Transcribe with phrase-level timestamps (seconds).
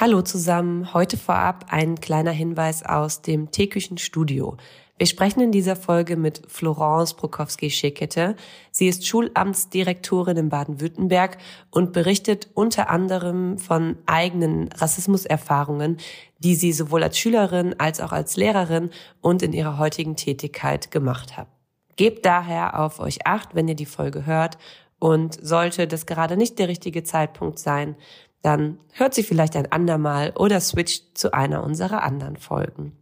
[0.00, 4.56] Hallo zusammen, heute vorab ein kleiner Hinweis aus dem Teeküchenstudio.
[4.96, 8.36] Wir sprechen in dieser Folge mit Florence Prokowski-Schickete.
[8.70, 11.38] Sie ist Schulamtsdirektorin in Baden-Württemberg
[11.72, 15.96] und berichtet unter anderem von eigenen Rassismuserfahrungen,
[16.38, 18.90] die sie sowohl als Schülerin als auch als Lehrerin
[19.20, 21.48] und in ihrer heutigen Tätigkeit gemacht hat.
[21.96, 24.58] Gebt daher auf euch acht, wenn ihr die Folge hört
[25.00, 27.96] und sollte das gerade nicht der richtige Zeitpunkt sein,
[28.42, 32.96] dann hört sie vielleicht ein andermal oder switcht zu einer unserer anderen Folgen.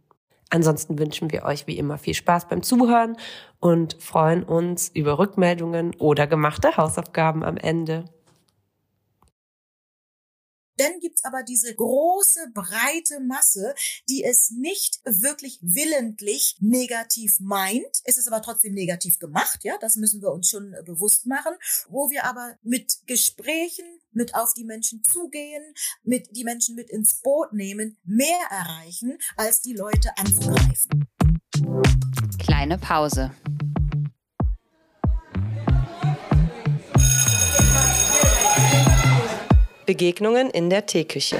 [0.49, 3.17] Ansonsten wünschen wir euch wie immer viel Spaß beim Zuhören
[3.59, 8.05] und freuen uns über Rückmeldungen oder gemachte Hausaufgaben am Ende.
[10.77, 13.73] Dann gibt's aber diese große, breite Masse,
[14.07, 18.01] die es nicht wirklich willentlich negativ meint.
[18.03, 21.53] Es ist aber trotzdem negativ gemacht, ja, das müssen wir uns schon bewusst machen,
[21.89, 23.85] wo wir aber mit Gesprächen,
[24.17, 29.61] mit auf die Menschen zugehen, mit die Menschen mit ins Boot nehmen, mehr erreichen, als
[29.61, 31.07] die Leute anzugreifen.
[32.37, 33.31] Kleine Pause.
[39.85, 41.37] Begegnungen in der Teeküche.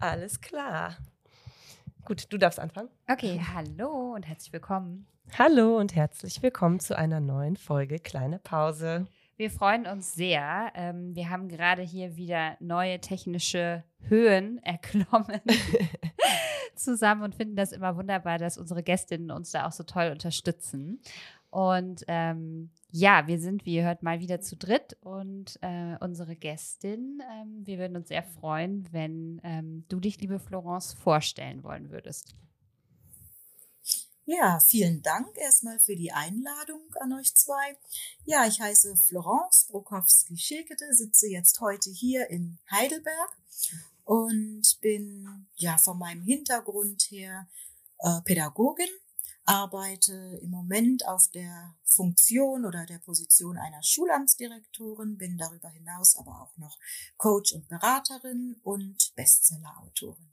[0.00, 0.96] Alles klar.
[2.06, 2.88] Gut, du darfst anfangen.
[3.06, 5.06] Okay, hallo und herzlich willkommen.
[5.38, 9.06] Hallo und herzlich willkommen zu einer neuen Folge Kleine Pause.
[9.36, 10.72] Wir freuen uns sehr.
[10.74, 15.42] Ähm, wir haben gerade hier wieder neue technische Höhen erklommen
[16.74, 21.02] zusammen und finden das immer wunderbar, dass unsere Gästinnen uns da auch so toll unterstützen.
[21.50, 26.36] Und ähm, ja, wir sind, wie ihr hört, mal wieder zu dritt und äh, unsere
[26.36, 27.20] Gästin.
[27.32, 32.34] Ähm, wir würden uns sehr freuen, wenn ähm, du dich, liebe Florence, vorstellen wollen würdest.
[34.32, 37.76] Ja, vielen Dank erstmal für die Einladung an euch zwei.
[38.24, 43.36] Ja, ich heiße Florence Brokowski-Schilkete, sitze jetzt heute hier in Heidelberg
[44.04, 47.48] und bin ja von meinem Hintergrund her
[47.98, 48.88] äh, Pädagogin,
[49.50, 56.40] arbeite im Moment auf der Funktion oder der Position einer Schulamtsdirektorin, bin darüber hinaus aber
[56.40, 56.78] auch noch
[57.16, 60.30] Coach und Beraterin und Bestsellerautorin.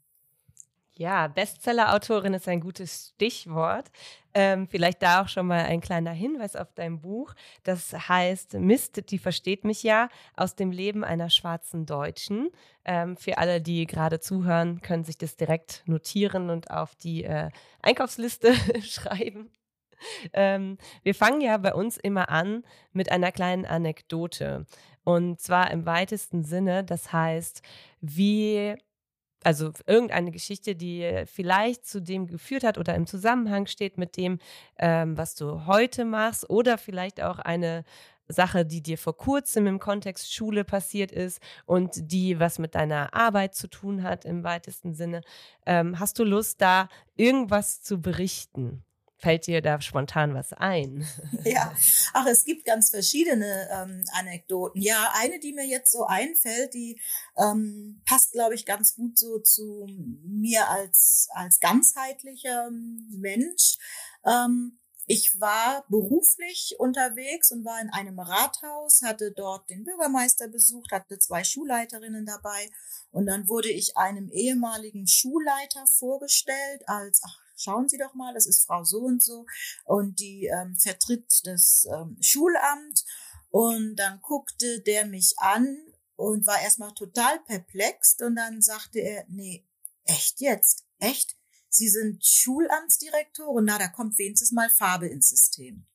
[0.98, 3.92] Ja, Bestseller-Autorin ist ein gutes Stichwort.
[4.34, 7.36] Ähm, vielleicht da auch schon mal ein kleiner Hinweis auf dein Buch.
[7.64, 12.50] Das heißt Mist, die versteht mich ja, aus dem Leben einer schwarzen Deutschen.
[12.84, 17.52] Ähm, für alle, die gerade zuhören, können sich das direkt notieren und auf die äh,
[17.84, 19.52] Einkaufsliste schreiben.
[20.34, 24.66] Ähm, wir fangen ja bei uns immer an mit einer kleinen Anekdote.
[25.04, 27.62] Und zwar im weitesten Sinne, das heißt,
[28.02, 28.76] wie
[29.48, 34.40] also irgendeine Geschichte, die vielleicht zu dem geführt hat oder im Zusammenhang steht mit dem,
[34.78, 37.86] ähm, was du heute machst oder vielleicht auch eine
[38.28, 43.14] Sache, die dir vor kurzem im Kontext Schule passiert ist und die was mit deiner
[43.14, 45.22] Arbeit zu tun hat im weitesten Sinne.
[45.66, 48.84] Ähm, hast du Lust, da irgendwas zu berichten?
[49.20, 51.08] Fällt dir da spontan was ein?
[51.44, 51.76] Ja,
[52.14, 54.82] ach, es gibt ganz verschiedene ähm, Anekdoten.
[54.82, 57.00] Ja, eine, die mir jetzt so einfällt, die
[57.38, 59.88] ähm, passt, glaube ich, ganz gut so zu
[60.24, 63.78] mir als, als ganzheitlicher Mensch.
[64.26, 64.78] Ähm,
[65.10, 71.18] ich war beruflich unterwegs und war in einem Rathaus, hatte dort den Bürgermeister besucht, hatte
[71.18, 72.70] zwei Schulleiterinnen dabei
[73.12, 78.46] und dann wurde ich einem ehemaligen Schulleiter vorgestellt als, ach, schauen Sie doch mal, das
[78.46, 79.46] ist Frau so und so
[79.86, 83.06] und die ähm, vertritt das ähm, Schulamt.
[83.50, 85.78] Und dann guckte der mich an
[86.16, 89.66] und war erstmal total perplex und dann sagte er, nee,
[90.04, 90.86] echt jetzt?
[91.00, 91.36] Echt?
[91.70, 93.66] Sie sind Schulamtsdirektorin?
[93.66, 95.86] Na, da kommt wenigstens mal Farbe ins System.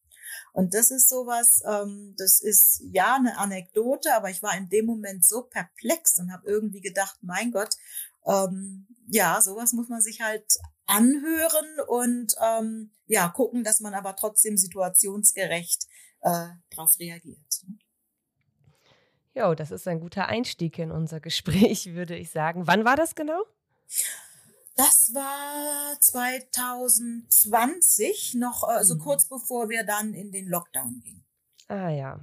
[0.52, 4.86] Und das ist sowas, ähm, das ist ja eine Anekdote, aber ich war in dem
[4.86, 7.76] Moment so perplex und habe irgendwie gedacht, mein Gott,
[8.26, 10.46] ähm, ja, sowas muss man sich halt
[10.92, 15.86] anhören und ähm, ja, gucken, dass man aber trotzdem situationsgerecht
[16.20, 17.64] äh, darauf reagiert.
[17.66, 17.78] Ne?
[19.34, 22.66] Jo, das ist ein guter Einstieg in unser Gespräch, würde ich sagen.
[22.66, 23.42] Wann war das genau?
[24.76, 29.00] Das war 2020, noch äh, so mhm.
[29.00, 31.24] kurz bevor wir dann in den Lockdown gingen.
[31.68, 32.18] Ah ja.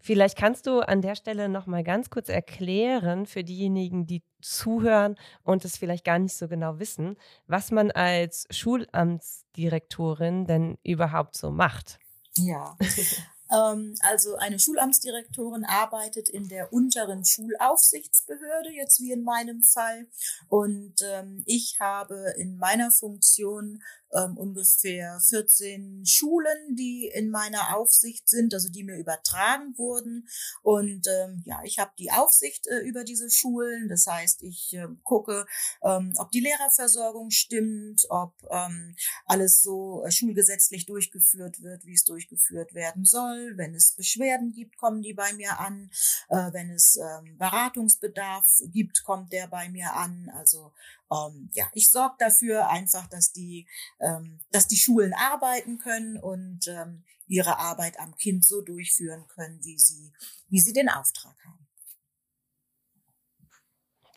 [0.00, 5.16] Vielleicht kannst du an der Stelle noch mal ganz kurz erklären für diejenigen, die zuhören
[5.42, 7.16] und es vielleicht gar nicht so genau wissen,
[7.46, 11.98] was man als Schulamtsdirektorin denn überhaupt so macht.
[12.36, 12.76] Ja.
[13.50, 20.06] Ähm, also eine Schulamtsdirektorin arbeitet in der unteren Schulaufsichtsbehörde, jetzt wie in meinem Fall.
[20.48, 28.28] Und ähm, ich habe in meiner Funktion ähm, ungefähr 14 Schulen, die in meiner Aufsicht
[28.28, 30.28] sind, also die mir übertragen wurden.
[30.62, 33.88] Und ähm, ja, ich habe die Aufsicht äh, über diese Schulen.
[33.88, 35.46] Das heißt, ich äh, gucke,
[35.82, 38.94] ähm, ob die Lehrerversorgung stimmt, ob ähm,
[39.26, 43.37] alles so äh, schulgesetzlich durchgeführt wird, wie es durchgeführt werden soll.
[43.56, 45.90] Wenn es Beschwerden gibt, kommen die bei mir an.
[46.28, 50.30] Äh, wenn es ähm, Beratungsbedarf gibt, kommt der bei mir an.
[50.34, 50.72] Also
[51.10, 53.66] ähm, ja, ich sorge dafür einfach, dass die,
[54.00, 59.62] ähm, dass die Schulen arbeiten können und ähm, ihre Arbeit am Kind so durchführen können,
[59.62, 60.12] wie sie,
[60.48, 61.68] wie sie den Auftrag haben.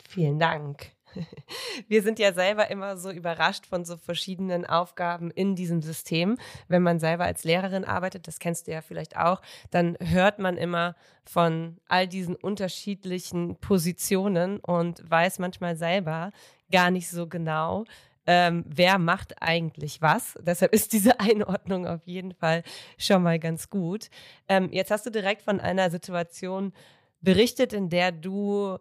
[0.08, 0.92] Vielen Dank.
[1.88, 6.38] Wir sind ja selber immer so überrascht von so verschiedenen Aufgaben in diesem System.
[6.68, 10.56] Wenn man selber als Lehrerin arbeitet, das kennst du ja vielleicht auch, dann hört man
[10.56, 10.94] immer
[11.24, 16.32] von all diesen unterschiedlichen Positionen und weiß manchmal selber
[16.70, 17.84] gar nicht so genau,
[18.26, 20.38] ähm, wer macht eigentlich was.
[20.40, 22.62] Deshalb ist diese Einordnung auf jeden Fall
[22.98, 24.10] schon mal ganz gut.
[24.48, 26.72] Ähm, jetzt hast du direkt von einer Situation
[27.20, 28.78] berichtet, in der du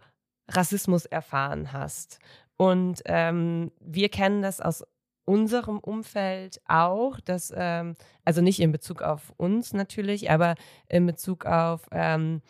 [0.51, 2.19] Rassismus erfahren hast.
[2.57, 4.83] Und ähm, wir kennen das aus
[5.25, 7.95] unserem Umfeld auch, dass, ähm,
[8.25, 10.56] also nicht in Bezug auf uns natürlich, aber
[10.88, 12.42] in Bezug auf ähm,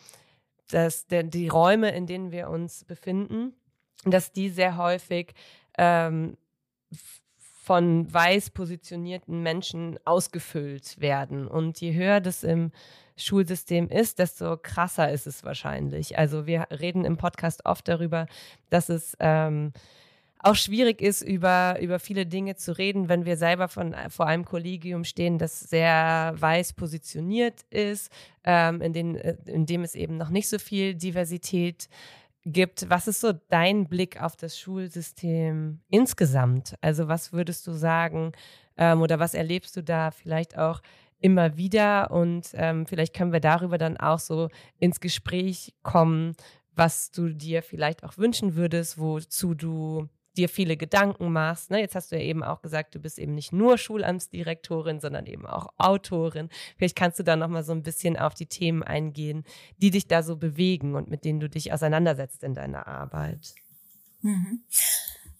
[0.70, 3.54] das, der, die Räume, in denen wir uns befinden,
[4.04, 5.34] dass die sehr häufig
[5.78, 6.36] ähm,
[7.62, 11.46] von weiß positionierten Menschen ausgefüllt werden.
[11.46, 12.72] Und je höher das im
[13.16, 16.18] Schulsystem ist, desto krasser ist es wahrscheinlich.
[16.18, 18.26] Also wir reden im Podcast oft darüber,
[18.70, 19.72] dass es ähm,
[20.42, 24.44] auch schwierig ist, über, über viele Dinge zu reden, wenn wir selber von, vor einem
[24.44, 28.10] Kollegium stehen, das sehr weiß positioniert ist,
[28.44, 31.88] ähm, in, den, äh, in dem es eben noch nicht so viel Diversität
[32.44, 32.90] gibt.
[32.90, 36.74] Was ist so dein Blick auf das Schulsystem insgesamt?
[36.80, 38.32] Also was würdest du sagen
[38.76, 40.82] ähm, oder was erlebst du da vielleicht auch
[41.22, 44.48] immer wieder und ähm, vielleicht können wir darüber dann auch so
[44.78, 46.34] ins Gespräch kommen,
[46.74, 51.70] was du dir vielleicht auch wünschen würdest, wozu du dir viele Gedanken machst.
[51.70, 51.80] Ne?
[51.80, 55.46] Jetzt hast du ja eben auch gesagt, du bist eben nicht nur Schulamtsdirektorin, sondern eben
[55.46, 56.48] auch Autorin.
[56.76, 59.44] Vielleicht kannst du da noch mal so ein bisschen auf die Themen eingehen,
[59.78, 63.54] die dich da so bewegen und mit denen du dich auseinandersetzt in deiner Arbeit.
[64.22, 64.62] Mhm.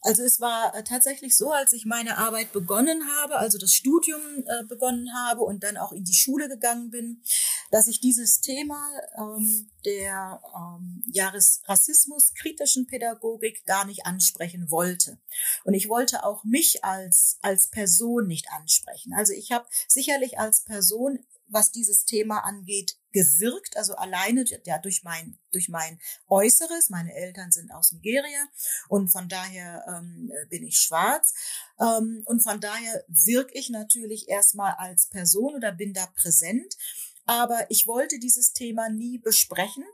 [0.05, 4.21] Also es war äh, tatsächlich so, als ich meine Arbeit begonnen habe, also das Studium
[4.47, 7.23] äh, begonnen habe und dann auch in die Schule gegangen bin,
[7.71, 15.19] dass ich dieses Thema ähm, der ähm, Jahres Rassismus kritischen Pädagogik gar nicht ansprechen wollte.
[15.65, 19.15] Und ich wollte auch mich als als Person nicht ansprechen.
[19.15, 21.21] Also ich habe sicherlich als Person
[21.53, 26.91] was dieses Thema angeht, gewirkt, also alleine ja, durch mein, durch mein Äußeres.
[26.91, 28.49] Meine Eltern sind aus Nigeria
[28.89, 31.35] und von daher ähm, bin ich schwarz.
[31.79, 36.77] Ähm, und von daher wirke ich natürlich erstmal als Person oder bin da präsent.
[37.25, 39.85] Aber ich wollte dieses Thema nie besprechen,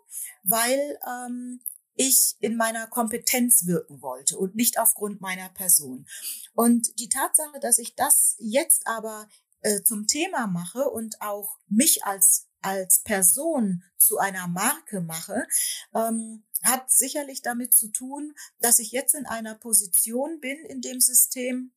[0.44, 1.60] weil ähm,
[1.98, 6.06] ich in meiner Kompetenz wirken wollte und nicht aufgrund meiner Person.
[6.54, 9.28] Und die Tatsache, dass ich das jetzt aber
[9.60, 15.46] äh, zum Thema mache und auch mich als als Person zu einer Marke mache,
[15.94, 21.00] ähm, hat sicherlich damit zu tun, dass ich jetzt in einer Position bin in dem
[21.00, 21.72] System,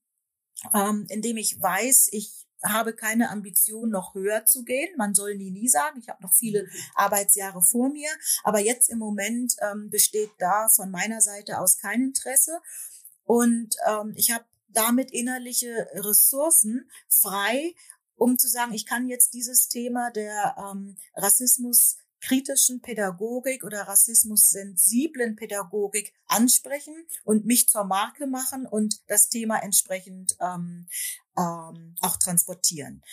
[0.73, 4.95] ähm, in dem ich weiß, ich habe keine Ambition, noch höher zu gehen.
[4.97, 5.99] Man soll nie, nie sagen.
[5.99, 8.09] Ich habe noch viele Arbeitsjahre vor mir.
[8.43, 12.59] Aber jetzt im Moment ähm, besteht da von meiner Seite aus kein Interesse.
[13.23, 17.73] Und ähm, ich habe damit innerliche Ressourcen frei,
[18.15, 25.35] um zu sagen, ich kann jetzt dieses Thema der ähm, Rassismus kritischen Pädagogik oder rassismus-sensiblen
[25.35, 30.87] Pädagogik ansprechen und mich zur Marke machen und das Thema entsprechend ähm,
[31.37, 33.03] ähm, auch transportieren.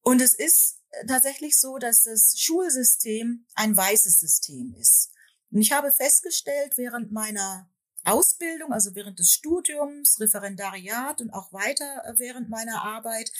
[0.00, 5.10] Und es ist tatsächlich so, dass das Schulsystem ein weißes System ist.
[5.50, 7.70] Und ich habe festgestellt während meiner
[8.04, 13.32] Ausbildung, also während des Studiums, Referendariat und auch weiter äh, während meiner Arbeit,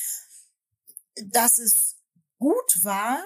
[1.16, 1.96] dass es
[2.38, 3.24] gut war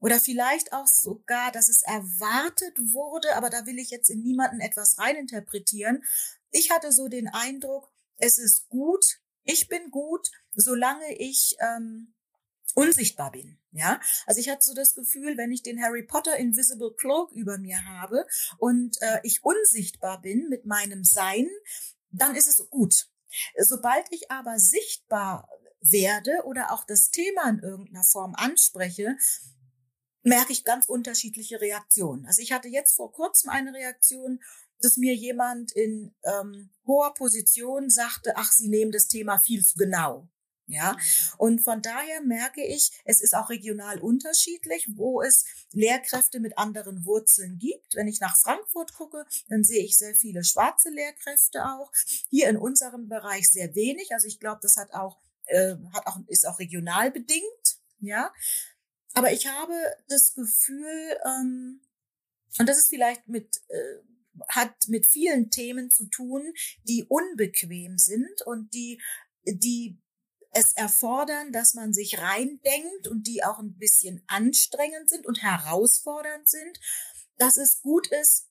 [0.00, 4.60] oder vielleicht auch sogar, dass es erwartet wurde, aber da will ich jetzt in niemanden
[4.60, 6.04] etwas reininterpretieren.
[6.50, 12.14] Ich hatte so den Eindruck, es ist gut, ich bin gut, solange ich ähm,
[12.74, 13.58] unsichtbar bin.
[13.72, 17.58] Ja, also ich hatte so das Gefühl, wenn ich den Harry Potter Invisible Cloak über
[17.58, 18.26] mir habe
[18.58, 21.48] und äh, ich unsichtbar bin mit meinem Sein,
[22.10, 23.08] dann ist es gut.
[23.58, 25.48] Sobald ich aber sichtbar
[25.80, 29.16] werde oder auch das Thema in irgendeiner Form anspreche,
[30.22, 32.26] merke ich ganz unterschiedliche Reaktionen.
[32.26, 34.40] Also ich hatte jetzt vor kurzem eine Reaktion,
[34.80, 39.76] dass mir jemand in ähm, hoher Position sagte, ach, Sie nehmen das Thema viel zu
[39.76, 40.28] genau.
[40.70, 40.98] Ja, mhm.
[41.38, 47.06] und von daher merke ich, es ist auch regional unterschiedlich, wo es Lehrkräfte mit anderen
[47.06, 47.94] Wurzeln gibt.
[47.94, 51.90] Wenn ich nach Frankfurt gucke, dann sehe ich sehr viele schwarze Lehrkräfte auch.
[52.28, 54.12] Hier in unserem Bereich sehr wenig.
[54.12, 57.78] Also ich glaube, das hat auch, äh, hat auch, ist auch regional bedingt.
[58.00, 58.30] Ja,
[59.14, 59.74] aber ich habe
[60.08, 61.80] das Gefühl, ähm,
[62.58, 63.96] und das ist vielleicht mit, äh,
[64.48, 66.52] hat mit vielen Themen zu tun,
[66.84, 69.00] die unbequem sind und die,
[69.46, 69.98] die
[70.50, 76.48] es erfordern, dass man sich reindenkt und die auch ein bisschen anstrengend sind und herausfordernd
[76.48, 76.80] sind,
[77.36, 78.48] dass es gut ist,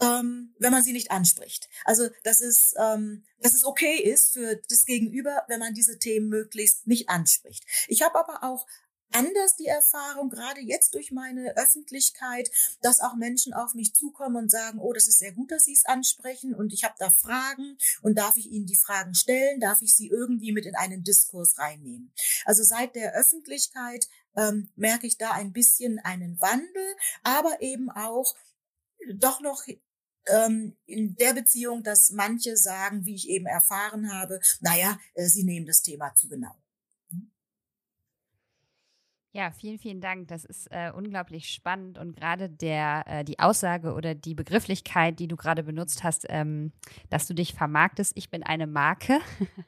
[0.00, 1.68] ähm, wenn man sie nicht anspricht.
[1.84, 6.28] Also dass es, ähm, dass es okay ist für das Gegenüber, wenn man diese Themen
[6.28, 7.64] möglichst nicht anspricht.
[7.88, 8.66] Ich habe aber auch
[9.12, 12.50] anders die Erfahrung, gerade jetzt durch meine Öffentlichkeit,
[12.82, 15.72] dass auch Menschen auf mich zukommen und sagen, oh, das ist sehr gut, dass Sie
[15.72, 19.82] es ansprechen und ich habe da Fragen und darf ich Ihnen die Fragen stellen, darf
[19.82, 22.12] ich sie irgendwie mit in einen Diskurs reinnehmen.
[22.44, 28.34] Also seit der Öffentlichkeit ähm, merke ich da ein bisschen einen Wandel, aber eben auch
[29.14, 29.64] doch noch
[30.26, 35.44] ähm, in der Beziehung, dass manche sagen, wie ich eben erfahren habe, naja, äh, sie
[35.44, 36.54] nehmen das Thema zu genau.
[39.38, 40.26] Ja, vielen, vielen Dank.
[40.26, 45.28] Das ist äh, unglaublich spannend und gerade der äh, die Aussage oder die Begrifflichkeit, die
[45.28, 46.72] du gerade benutzt hast, ähm,
[47.08, 48.14] dass du dich vermarktest.
[48.16, 49.20] Ich bin eine Marke.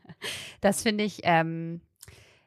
[0.61, 1.83] das finde ich ähm,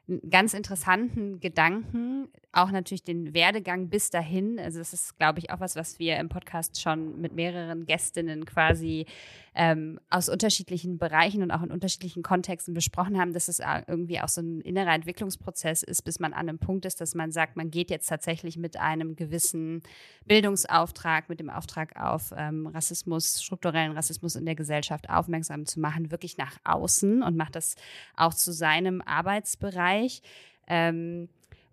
[0.06, 4.58] einen ganz interessanten Gedanken, auch natürlich den Werdegang bis dahin.
[4.58, 8.44] Also das ist, glaube ich, auch was, was wir im Podcast schon mit mehreren Gästinnen
[8.44, 9.06] quasi
[9.54, 14.28] ähm, aus unterschiedlichen Bereichen und auch in unterschiedlichen Kontexten besprochen haben, dass es irgendwie auch
[14.28, 17.70] so ein innerer Entwicklungsprozess ist, bis man an einem Punkt ist, dass man sagt, man
[17.70, 19.82] geht jetzt tatsächlich mit einem gewissen
[20.24, 26.10] Bildungsauftrag, mit dem Auftrag auf ähm, Rassismus, strukturellen Rassismus in der Gesellschaft aufmerksam zu machen,
[26.10, 27.76] wirklich nach außen und macht das
[28.16, 30.22] auch zu seinem Arbeitsbereich.
[30.66, 31.28] Ähm,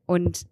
[0.05, 0.45] und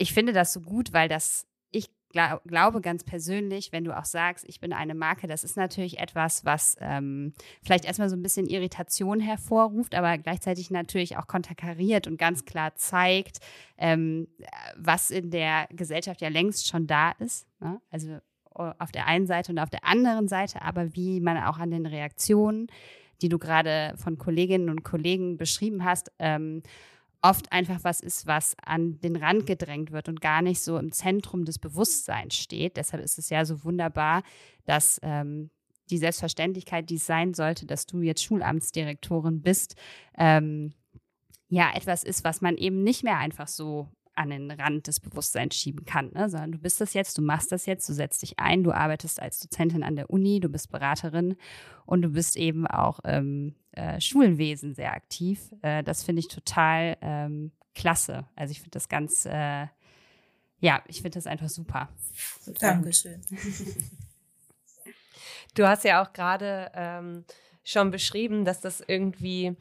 [0.00, 4.06] ich finde das so gut, weil das, ich glaub, glaube ganz persönlich, wenn du auch
[4.06, 8.22] sagst, ich bin eine Marke, das ist natürlich etwas, was ähm, vielleicht erstmal so ein
[8.22, 13.40] bisschen Irritation hervorruft, aber gleichzeitig natürlich auch konterkariert und ganz klar zeigt,
[13.76, 14.26] ähm,
[14.74, 17.46] was in der Gesellschaft ja längst schon da ist.
[17.60, 17.78] Ne?
[17.90, 18.18] Also
[18.54, 21.84] auf der einen Seite und auf der anderen Seite, aber wie man auch an den
[21.84, 22.68] Reaktionen,
[23.20, 26.62] die du gerade von Kolleginnen und Kollegen beschrieben hast, ähm,
[27.22, 30.92] oft einfach was ist, was an den Rand gedrängt wird und gar nicht so im
[30.92, 32.76] Zentrum des Bewusstseins steht.
[32.76, 34.22] Deshalb ist es ja so wunderbar,
[34.64, 35.50] dass ähm,
[35.90, 39.74] die Selbstverständlichkeit, die es sein sollte, dass du jetzt Schulamtsdirektorin bist,
[40.16, 40.72] ähm,
[41.48, 43.88] ja etwas ist, was man eben nicht mehr einfach so
[44.20, 46.28] an den Rand des Bewusstseins schieben kann, ne?
[46.28, 49.20] sondern du bist das jetzt, du machst das jetzt, du setzt dich ein, du arbeitest
[49.20, 51.36] als Dozentin an der Uni, du bist Beraterin
[51.86, 55.54] und du bist eben auch im äh, Schulwesen sehr aktiv.
[55.62, 58.28] Äh, das finde ich total ähm, klasse.
[58.36, 59.66] Also ich finde das ganz, äh,
[60.58, 61.88] ja, ich finde das einfach super.
[62.60, 63.22] Dankeschön.
[65.54, 67.24] Du hast ja auch gerade ähm,
[67.64, 69.56] schon beschrieben, dass das irgendwie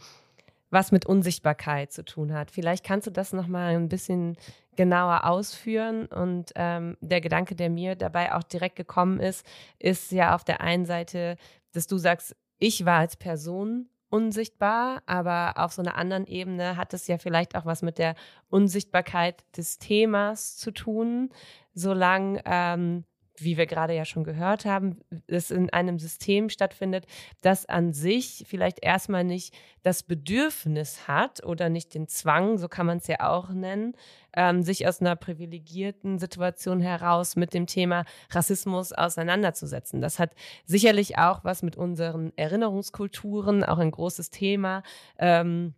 [0.69, 2.51] was mit Unsichtbarkeit zu tun hat.
[2.51, 4.37] Vielleicht kannst du das noch mal ein bisschen
[4.75, 6.05] genauer ausführen.
[6.05, 9.45] Und ähm, der Gedanke, der mir dabei auch direkt gekommen ist,
[9.77, 11.37] ist ja auf der einen Seite,
[11.73, 16.93] dass du sagst, ich war als Person unsichtbar, aber auf so einer anderen Ebene hat
[16.93, 18.15] es ja vielleicht auch was mit der
[18.49, 21.29] Unsichtbarkeit des Themas zu tun,
[21.73, 23.05] solange ähm,
[23.43, 27.05] wie wir gerade ja schon gehört haben, es in einem System stattfindet,
[27.41, 29.53] das an sich vielleicht erstmal nicht
[29.83, 33.95] das Bedürfnis hat oder nicht den Zwang, so kann man es ja auch nennen,
[34.33, 40.01] ähm, sich aus einer privilegierten Situation heraus mit dem Thema Rassismus auseinanderzusetzen.
[40.01, 40.31] Das hat
[40.65, 44.83] sicherlich auch was mit unseren Erinnerungskulturen, auch ein großes Thema.
[45.17, 45.73] Ähm,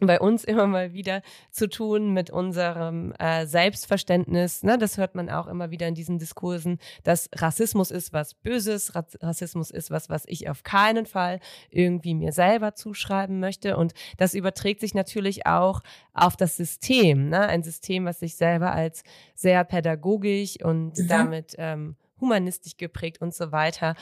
[0.00, 4.62] bei uns immer mal wieder zu tun mit unserem äh, Selbstverständnis.
[4.62, 4.78] Ne?
[4.78, 9.70] Das hört man auch immer wieder in diesen Diskursen, dass Rassismus ist was Böses, Rassismus
[9.70, 13.76] ist was, was ich auf keinen Fall irgendwie mir selber zuschreiben möchte.
[13.76, 15.82] Und das überträgt sich natürlich auch
[16.14, 17.28] auf das System.
[17.28, 17.40] Ne?
[17.40, 21.08] Ein System, was sich selber als sehr pädagogisch und mhm.
[21.08, 23.94] damit ähm, humanistisch geprägt und so weiter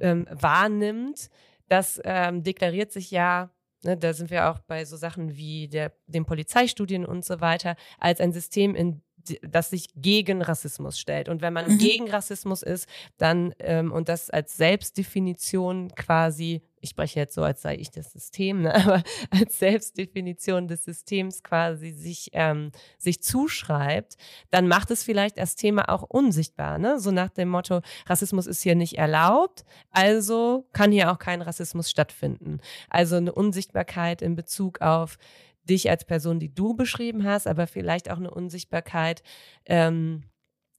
[0.00, 1.30] ähm, wahrnimmt.
[1.68, 3.50] Das ähm, deklariert sich ja
[3.84, 7.76] Ne, da sind wir auch bei so Sachen wie der, den Polizeistudien und so weiter,
[7.98, 9.02] als ein System, in,
[9.42, 11.28] das sich gegen Rassismus stellt.
[11.28, 11.78] Und wenn man mhm.
[11.78, 17.62] gegen Rassismus ist, dann ähm, und das als Selbstdefinition quasi ich spreche jetzt so, als
[17.62, 18.74] sei ich das System, ne?
[18.84, 24.16] aber als Selbstdefinition des Systems quasi sich, ähm, sich zuschreibt,
[24.50, 26.78] dann macht es vielleicht das Thema auch unsichtbar.
[26.78, 26.98] Ne?
[26.98, 31.88] So nach dem Motto, Rassismus ist hier nicht erlaubt, also kann hier auch kein Rassismus
[31.88, 32.60] stattfinden.
[32.90, 35.18] Also eine Unsichtbarkeit in Bezug auf
[35.62, 39.22] dich als Person, die du beschrieben hast, aber vielleicht auch eine Unsichtbarkeit
[39.66, 40.24] ähm,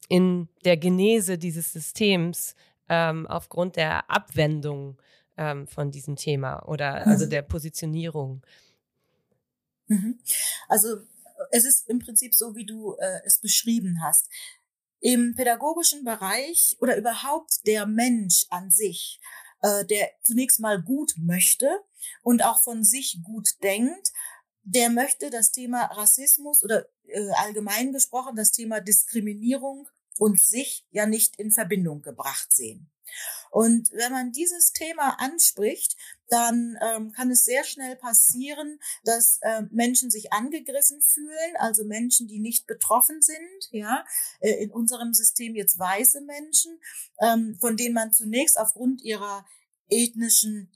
[0.09, 2.55] in der Genese dieses Systems
[2.89, 4.97] ähm, aufgrund der Abwendung
[5.37, 7.29] ähm, von diesem Thema oder also mhm.
[7.29, 8.45] der Positionierung.
[9.87, 10.19] Mhm.
[10.67, 10.97] Also
[11.51, 14.29] es ist im Prinzip so, wie du äh, es beschrieben hast.
[14.99, 19.19] Im pädagogischen Bereich oder überhaupt der Mensch an sich,
[19.61, 21.69] äh, der zunächst mal gut möchte
[22.21, 24.13] und auch von sich gut denkt,
[24.63, 31.05] der möchte das Thema Rassismus oder äh, allgemein gesprochen das Thema Diskriminierung und sich ja
[31.05, 32.89] nicht in Verbindung gebracht sehen.
[33.51, 35.95] Und wenn man dieses Thema anspricht,
[36.27, 42.27] dann ähm, kann es sehr schnell passieren, dass äh, Menschen sich angegriffen fühlen, also Menschen,
[42.27, 44.03] die nicht betroffen sind, ja,
[44.39, 46.79] äh, in unserem System jetzt weiße Menschen,
[47.21, 49.45] ähm, von denen man zunächst aufgrund ihrer
[49.89, 50.71] ethnischen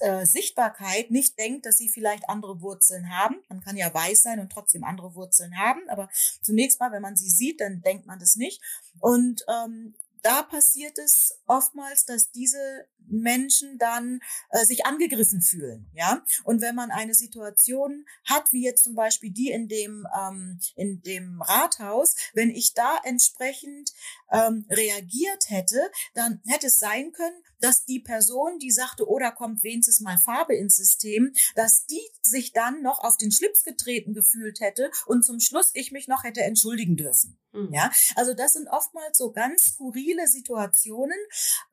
[0.00, 3.42] äh, Sichtbarkeit nicht denkt, dass sie vielleicht andere Wurzeln haben.
[3.48, 6.08] Man kann ja weiß sein und trotzdem andere Wurzeln haben, aber
[6.40, 8.62] zunächst mal, wenn man sie sieht, dann denkt man das nicht.
[9.00, 16.24] Und ähm, da passiert es oftmals, dass diese Menschen dann äh, sich angegriffen fühlen, ja.
[16.44, 21.02] Und wenn man eine Situation hat, wie jetzt zum Beispiel die in dem ähm, in
[21.02, 23.92] dem Rathaus, wenn ich da entsprechend
[24.32, 29.30] ähm, reagiert hätte, dann hätte es sein können, dass die Person, die sagte, oh, da
[29.30, 34.14] kommt wenigstens mal Farbe ins System, dass die sich dann noch auf den Schlips getreten
[34.14, 37.38] gefühlt hätte und zum Schluss ich mich noch hätte entschuldigen dürfen.
[37.52, 37.72] Mhm.
[37.72, 41.18] Ja, also das sind oftmals so ganz skurrile Situationen.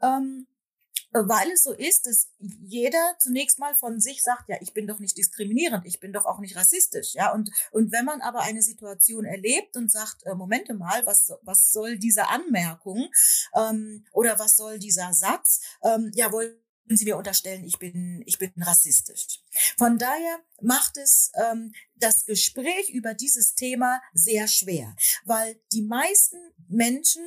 [0.01, 0.48] Ähm,
[1.12, 5.00] weil es so ist, dass jeder zunächst mal von sich sagt, ja, ich bin doch
[5.00, 8.62] nicht diskriminierend, ich bin doch auch nicht rassistisch, ja, und, und wenn man aber eine
[8.62, 13.10] Situation erlebt und sagt, äh, Momente mal, was, was soll diese Anmerkung
[13.56, 16.56] ähm, oder was soll dieser Satz, ähm, ja, wollen
[16.92, 19.44] Sie mir unterstellen, ich bin, ich bin rassistisch.
[19.78, 26.38] Von daher macht es ähm, das Gespräch über dieses Thema sehr schwer, weil die meisten
[26.67, 27.22] Menschen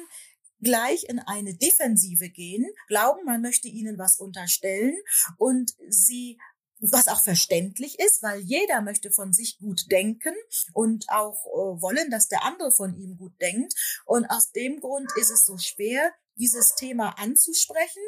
[0.62, 4.96] gleich in eine Defensive gehen, glauben, man möchte ihnen was unterstellen
[5.36, 6.38] und sie
[6.82, 10.34] was auch verständlich ist, weil jeder möchte von sich gut denken
[10.72, 13.72] und auch äh, wollen, dass der andere von ihm gut denkt.
[14.04, 18.02] Und aus dem Grund ist es so schwer, dieses Thema anzusprechen,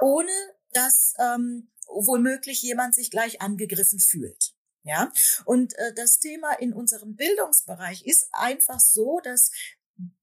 [0.00, 0.32] ohne
[0.72, 4.54] dass ähm, womöglich jemand sich gleich angegriffen fühlt.
[4.82, 5.12] Ja,
[5.44, 9.50] und äh, das Thema in unserem Bildungsbereich ist einfach so, dass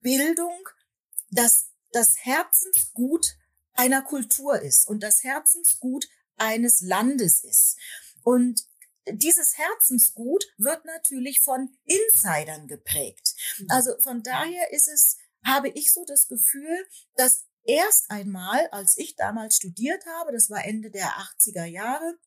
[0.02, 0.68] Bildung
[1.30, 3.38] das, das Herzensgut
[3.74, 7.78] einer Kultur ist und das Herzensgut eines Landes ist.
[8.24, 8.66] Und
[9.10, 13.36] dieses Herzensgut wird natürlich von Insidern geprägt.
[13.60, 13.68] Mhm.
[13.70, 16.86] Also von daher ist es, habe ich so das Gefühl,
[17.16, 22.18] dass erst einmal, als ich damals studiert habe, das war Ende der 80er Jahre,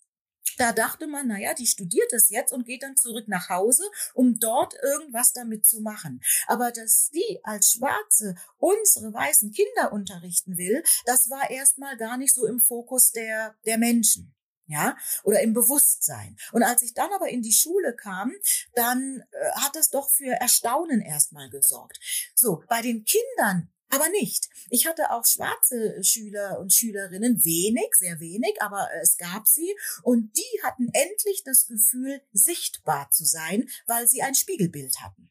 [0.60, 3.82] da dachte man, naja, die studiert es jetzt und geht dann zurück nach Hause,
[4.14, 6.20] um dort irgendwas damit zu machen.
[6.46, 12.34] Aber dass sie als Schwarze unsere weißen Kinder unterrichten will, das war erstmal gar nicht
[12.34, 14.34] so im Fokus der, der Menschen
[14.66, 16.36] ja, oder im Bewusstsein.
[16.52, 18.32] Und als ich dann aber in die Schule kam,
[18.74, 21.98] dann äh, hat das doch für Erstaunen erstmal gesorgt.
[22.36, 24.48] So, bei den Kindern aber nicht.
[24.70, 30.36] Ich hatte auch schwarze Schüler und Schülerinnen, wenig, sehr wenig, aber es gab sie und
[30.36, 35.30] die hatten endlich das Gefühl, sichtbar zu sein, weil sie ein Spiegelbild hatten.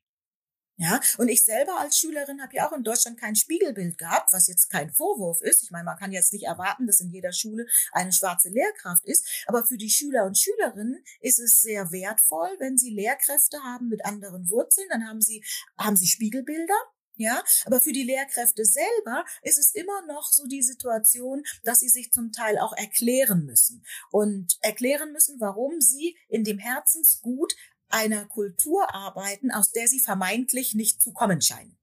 [0.82, 4.48] Ja, und ich selber als Schülerin habe ja auch in Deutschland kein Spiegelbild gehabt, was
[4.48, 5.62] jetzt kein Vorwurf ist.
[5.62, 9.43] Ich meine, man kann jetzt nicht erwarten, dass in jeder Schule eine schwarze Lehrkraft ist,
[9.48, 14.06] aber für die Schüler und Schülerinnen ist es sehr wertvoll, wenn sie Lehrkräfte haben mit
[14.06, 15.43] anderen Wurzeln, dann haben sie
[15.78, 16.80] haben sie Spiegelbilder
[17.19, 21.89] ja, aber für die Lehrkräfte selber ist es immer noch so die Situation, dass sie
[21.89, 27.53] sich zum Teil auch erklären müssen und erklären müssen, warum sie in dem Herzensgut
[27.89, 31.77] einer Kultur arbeiten, aus der sie vermeintlich nicht zu kommen scheinen.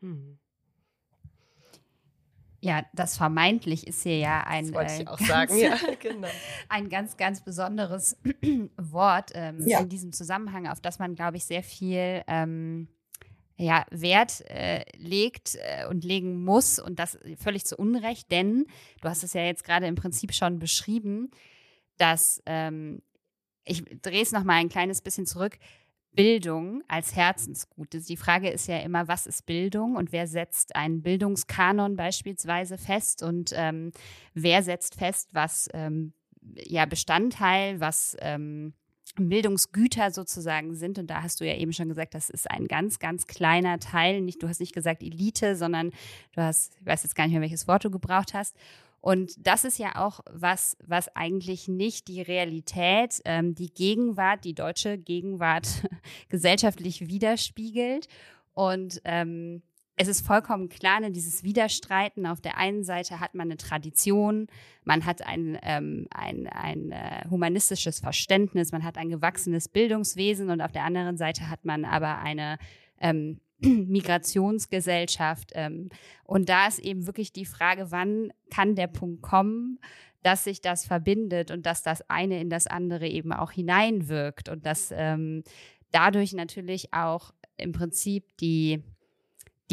[0.00, 0.40] Hm.
[2.60, 6.28] Ja, das vermeintlich ist hier ja ein, äh, ganz, ja, genau.
[6.68, 8.16] ein ganz, ganz besonderes
[8.76, 9.78] Wort ähm, ja.
[9.78, 12.88] in diesem Zusammenhang, auf das man, glaube ich, sehr viel ähm,
[13.62, 18.66] ja, Wert äh, legt äh, und legen muss und das völlig zu Unrecht, denn
[19.00, 21.30] du hast es ja jetzt gerade im Prinzip schon beschrieben,
[21.96, 23.02] dass ähm,
[23.64, 25.58] ich drehe es nochmal ein kleines bisschen zurück.
[26.14, 27.88] Bildung als Herzensgut.
[27.92, 33.22] Die Frage ist ja immer, was ist Bildung und wer setzt einen Bildungskanon beispielsweise fest
[33.22, 33.92] und ähm,
[34.34, 36.12] wer setzt fest, was ähm,
[36.66, 38.74] ja, Bestandteil, was ähm,
[39.16, 40.98] Bildungsgüter sozusagen sind.
[40.98, 44.20] Und da hast du ja eben schon gesagt, das ist ein ganz, ganz kleiner Teil.
[44.20, 45.90] Nicht, du hast nicht gesagt Elite, sondern
[46.34, 48.56] du hast, ich weiß jetzt gar nicht mehr, welches Wort du gebraucht hast.
[49.00, 54.54] Und das ist ja auch was, was eigentlich nicht die Realität, ähm, die Gegenwart, die
[54.54, 55.66] deutsche Gegenwart
[56.28, 58.06] gesellschaftlich widerspiegelt.
[58.54, 59.62] Und ähm,
[59.96, 62.26] es ist vollkommen klar, ne, dieses Widerstreiten.
[62.26, 64.46] Auf der einen Seite hat man eine Tradition,
[64.84, 70.60] man hat ein, ähm, ein, ein äh, humanistisches Verständnis, man hat ein gewachsenes Bildungswesen und
[70.60, 72.58] auf der anderen Seite hat man aber eine
[73.00, 75.52] ähm, Migrationsgesellschaft.
[75.54, 75.90] Ähm,
[76.24, 79.78] und da ist eben wirklich die Frage, wann kann der Punkt kommen,
[80.22, 84.64] dass sich das verbindet und dass das eine in das andere eben auch hineinwirkt und
[84.64, 85.42] dass ähm,
[85.90, 88.82] dadurch natürlich auch im Prinzip die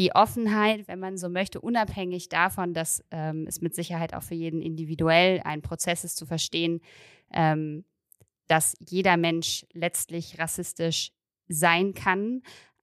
[0.00, 4.34] die Offenheit, wenn man so möchte, unabhängig davon, dass ähm, es mit Sicherheit auch für
[4.34, 6.80] jeden individuell ein Prozess ist zu verstehen,
[7.34, 7.84] ähm,
[8.48, 11.12] dass jeder Mensch letztlich rassistisch
[11.48, 12.40] sein kann,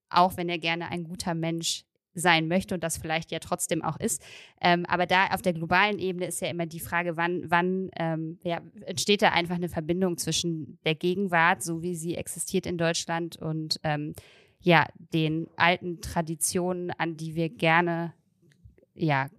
[0.09, 3.99] auch wenn er gerne ein guter Mensch sein möchte und das vielleicht ja trotzdem auch
[3.99, 4.23] ist.
[4.61, 8.39] Ähm, aber da auf der globalen Ebene ist ja immer die Frage, wann, wann ähm,
[8.43, 13.37] ja, entsteht da einfach eine Verbindung zwischen der Gegenwart, so wie sie existiert in Deutschland
[13.37, 14.13] und ähm,
[14.61, 18.13] ja, den alten Traditionen, an die wir gerne
[18.93, 19.29] ja,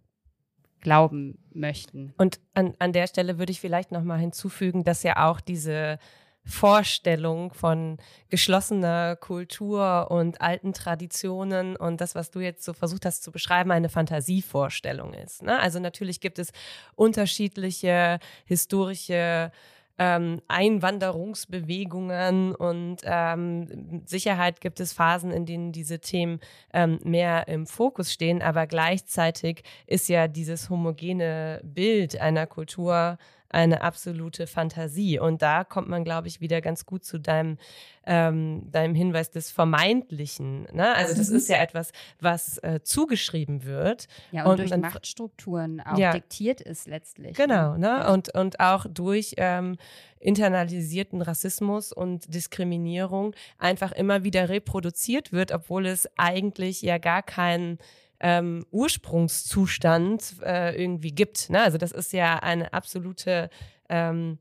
[0.81, 2.15] glauben möchten.
[2.19, 5.99] Und an, an der Stelle würde ich vielleicht nochmal hinzufügen, dass ja auch diese
[6.45, 7.99] Vorstellung von
[8.31, 13.71] geschlossener Kultur und alten Traditionen und das, was du jetzt so versucht hast zu beschreiben,
[13.71, 15.43] eine Fantasievorstellung ist.
[15.43, 15.59] Ne?
[15.61, 16.53] Also natürlich gibt es
[16.95, 19.53] unterschiedliche historische
[19.99, 26.41] ähm, Einwanderungsbewegungen und ähm, Sicherheit gibt es Phasen, in denen diese Themen
[26.73, 33.19] ähm, mehr im Fokus stehen, aber gleichzeitig ist ja dieses homogene Bild einer Kultur
[33.51, 35.19] eine absolute Fantasie.
[35.19, 37.59] Und da kommt man, glaube ich, wieder ganz gut zu deinem,
[38.07, 40.69] ähm, deinem Hinweis des Vermeintlichen.
[40.73, 40.95] Ne?
[40.95, 41.37] Also das mhm.
[41.37, 44.07] ist ja etwas, was äh, zugeschrieben wird.
[44.33, 47.37] Ja, und, und durch man, Machtstrukturen auch ja, diktiert ist letztlich.
[47.37, 47.99] Genau, ne?
[47.99, 48.13] ne?
[48.13, 49.77] Und, und auch durch ähm,
[50.21, 57.79] internalisierten Rassismus und Diskriminierung einfach immer wieder reproduziert wird, obwohl es eigentlich ja gar keinen
[58.21, 61.51] ähm, Ursprungszustand äh, irgendwie gibt.
[61.51, 61.63] Ne?
[61.63, 63.51] Also das ist ja eine absolute
[63.89, 64.39] ähm,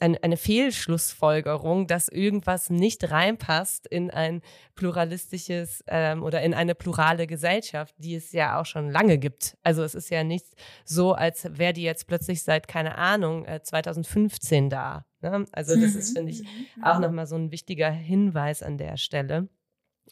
[0.00, 4.40] eine, eine Fehlschlussfolgerung, dass irgendwas nicht reinpasst in ein
[4.74, 9.56] pluralistisches ähm, oder in eine plurale Gesellschaft, die es ja auch schon lange gibt.
[9.62, 10.46] Also es ist ja nicht
[10.84, 15.04] so, als wäre die jetzt plötzlich seit, keine Ahnung, äh, 2015 da.
[15.20, 15.44] Ne?
[15.52, 16.16] Also das ist, mhm.
[16.16, 16.84] finde ich, mhm.
[16.84, 19.48] auch nochmal so ein wichtiger Hinweis an der Stelle.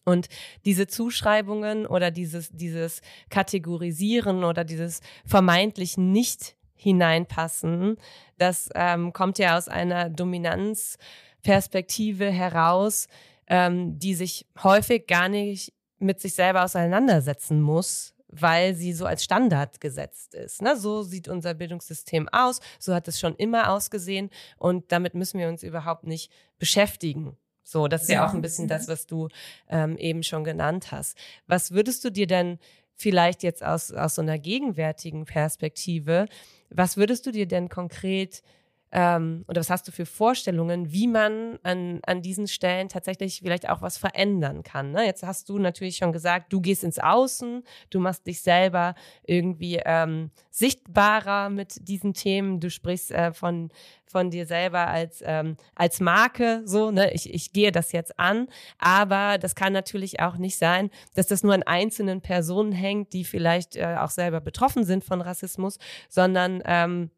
[0.08, 0.28] Und
[0.64, 7.98] diese Zuschreibungen oder dieses, dieses Kategorisieren oder dieses vermeintlich nicht hineinpassen,
[8.38, 13.08] das ähm, kommt ja aus einer Dominanzperspektive heraus,
[13.48, 19.24] ähm, die sich häufig gar nicht mit sich selber auseinandersetzen muss, weil sie so als
[19.24, 20.62] Standard gesetzt ist.
[20.62, 20.74] Ne?
[20.76, 25.48] So sieht unser Bildungssystem aus, so hat es schon immer ausgesehen und damit müssen wir
[25.48, 27.36] uns überhaupt nicht beschäftigen.
[27.68, 29.28] So, das ist ja, ja auch ein bisschen das, was du
[29.68, 31.18] ähm, eben schon genannt hast.
[31.46, 32.58] Was würdest du dir denn
[32.94, 36.28] vielleicht jetzt aus, aus so einer gegenwärtigen Perspektive,
[36.70, 38.42] was würdest du dir denn konkret
[38.90, 43.68] ähm, oder was hast du für Vorstellungen, wie man an, an diesen Stellen tatsächlich vielleicht
[43.68, 44.92] auch was verändern kann?
[44.92, 45.04] Ne?
[45.04, 48.94] Jetzt hast du natürlich schon gesagt, du gehst ins Außen, du machst dich selber
[49.26, 53.70] irgendwie ähm, sichtbarer mit diesen Themen, du sprichst äh, von,
[54.06, 58.48] von dir selber als, ähm, als Marke, so, ne, ich, ich gehe das jetzt an,
[58.78, 63.24] aber das kann natürlich auch nicht sein, dass das nur an einzelnen Personen hängt, die
[63.24, 67.10] vielleicht äh, auch selber betroffen sind von Rassismus, sondern ähm,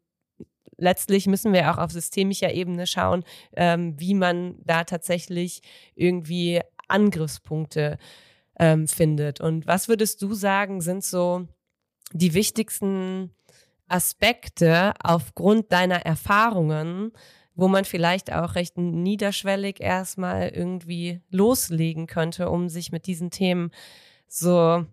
[0.81, 3.23] letztlich müssen wir auch auf systemischer Ebene schauen,
[3.55, 5.61] ähm, wie man da tatsächlich
[5.95, 7.97] irgendwie Angriffspunkte
[8.59, 9.39] ähm, findet.
[9.39, 11.47] Und was würdest du sagen, sind so
[12.11, 13.31] die wichtigsten
[13.87, 17.11] Aspekte aufgrund deiner Erfahrungen,
[17.55, 23.71] wo man vielleicht auch recht niederschwellig erstmal irgendwie loslegen könnte, um sich mit diesen Themen
[24.27, 24.85] so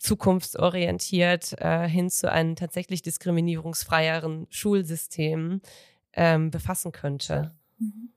[0.00, 5.60] zukunftsorientiert äh, hin zu einem tatsächlich diskriminierungsfreieren Schulsystem
[6.14, 7.54] ähm, befassen könnte?
[7.78, 8.12] Mhm.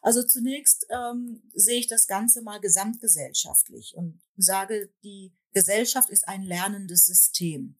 [0.00, 6.42] Also zunächst ähm, sehe ich das Ganze mal gesamtgesellschaftlich und sage, die Gesellschaft ist ein
[6.42, 7.76] lernendes System.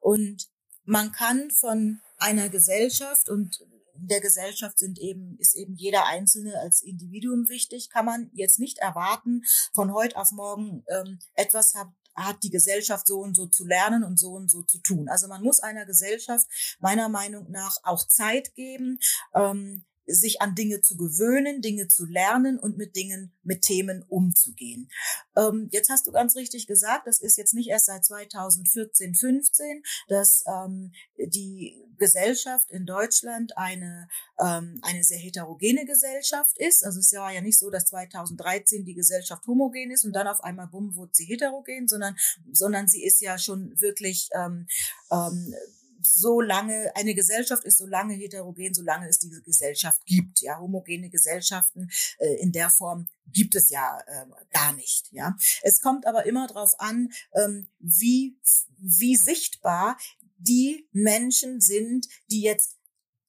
[0.00, 0.48] Und
[0.84, 3.60] man kann von einer Gesellschaft und
[4.00, 8.78] der Gesellschaft sind eben, ist eben jeder Einzelne als Individuum wichtig, kann man jetzt nicht
[8.78, 9.42] erwarten,
[9.74, 11.88] von heute auf morgen ähm, etwas hat,
[12.24, 15.08] hat die Gesellschaft so und so zu lernen und so und so zu tun.
[15.08, 16.46] Also man muss einer Gesellschaft
[16.80, 18.98] meiner Meinung nach auch Zeit geben,
[19.34, 24.90] ähm, sich an Dinge zu gewöhnen, Dinge zu lernen und mit Dingen, mit Themen umzugehen.
[25.36, 29.82] Ähm, jetzt hast du ganz richtig gesagt, das ist jetzt nicht erst seit 2014, 15,
[30.08, 34.08] dass ähm, die Gesellschaft in Deutschland eine,
[34.40, 36.84] ähm, eine sehr heterogene Gesellschaft ist.
[36.84, 40.42] Also es war ja nicht so, dass 2013 die Gesellschaft homogen ist und dann auf
[40.42, 42.16] einmal, bumm, wurde sie heterogen, sondern,
[42.52, 44.66] sondern sie ist ja schon wirklich ähm,
[45.10, 45.54] ähm,
[46.02, 50.40] so lange, eine Gesellschaft ist so lange heterogen, solange es diese Gesellschaft gibt.
[50.40, 55.08] Ja, homogene Gesellschaften äh, in der Form gibt es ja äh, gar nicht.
[55.12, 58.38] Ja, es kommt aber immer darauf an, ähm, wie
[58.78, 59.96] wie sichtbar
[60.38, 62.77] die Menschen sind, die jetzt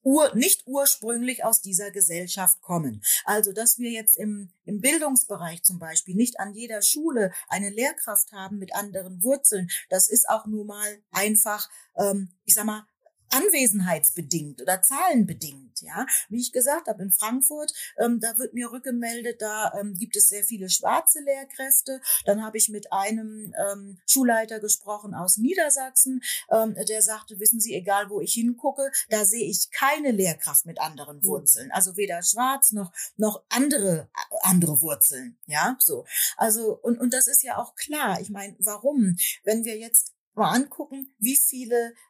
[0.02, 3.02] ur, nicht ursprünglich aus dieser Gesellschaft kommen.
[3.24, 8.32] Also, dass wir jetzt im, im Bildungsbereich zum Beispiel nicht an jeder Schule eine Lehrkraft
[8.32, 12.86] haben mit anderen Wurzeln, das ist auch nun mal einfach, ähm, ich sag mal,
[13.30, 15.80] anwesenheitsbedingt oder zahlenbedingt.
[15.82, 20.14] Ja, wie ich gesagt habe, in Frankfurt, ähm, da wird mir rückgemeldet, da ähm, gibt
[20.14, 22.02] es sehr viele schwarze Lehrkräfte.
[22.26, 27.74] Dann habe ich mit einem ähm, Schulleiter gesprochen aus Niedersachsen, ähm, der sagte, wissen Sie,
[27.74, 31.24] egal wo ich hingucke, da sehe ich keine Lehrkraft mit anderen hm.
[31.24, 31.70] Wurzeln.
[31.72, 34.10] Also weder schwarz noch noch andere
[34.42, 35.38] andere Wurzeln.
[35.46, 36.04] Ja, so.
[36.36, 38.20] Also und und das ist ja auch klar.
[38.20, 39.16] Ich meine, warum?
[39.44, 41.94] Wenn wir jetzt mal angucken, wie viele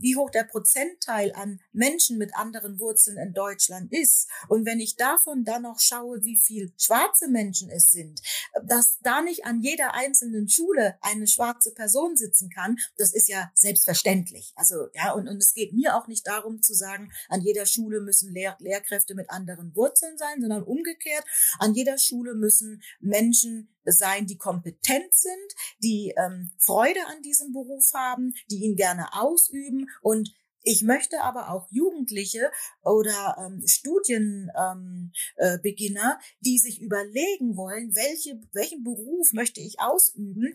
[0.00, 4.28] wie hoch der Prozentteil an Menschen mit anderen Wurzeln in Deutschland ist.
[4.48, 8.20] Und wenn ich davon dann noch schaue, wie viel schwarze Menschen es sind,
[8.64, 13.50] dass da nicht an jeder einzelnen Schule eine schwarze Person sitzen kann, das ist ja
[13.54, 14.52] selbstverständlich.
[14.54, 18.00] Also, ja, und, und es geht mir auch nicht darum zu sagen, an jeder Schule
[18.00, 21.24] müssen Lehr Lehrkräfte mit anderen Wurzeln sein, sondern umgekehrt,
[21.58, 27.92] an jeder Schule müssen Menschen sein, die kompetent sind, die ähm, Freude an diesem Beruf
[27.94, 29.88] haben, die ihn gerne aus ausüben.
[30.02, 32.50] Und ich möchte aber auch Jugendliche
[32.82, 40.52] oder ähm, Studienbeginner, ähm, äh, die sich überlegen wollen, welche, welchen Beruf möchte ich ausüben,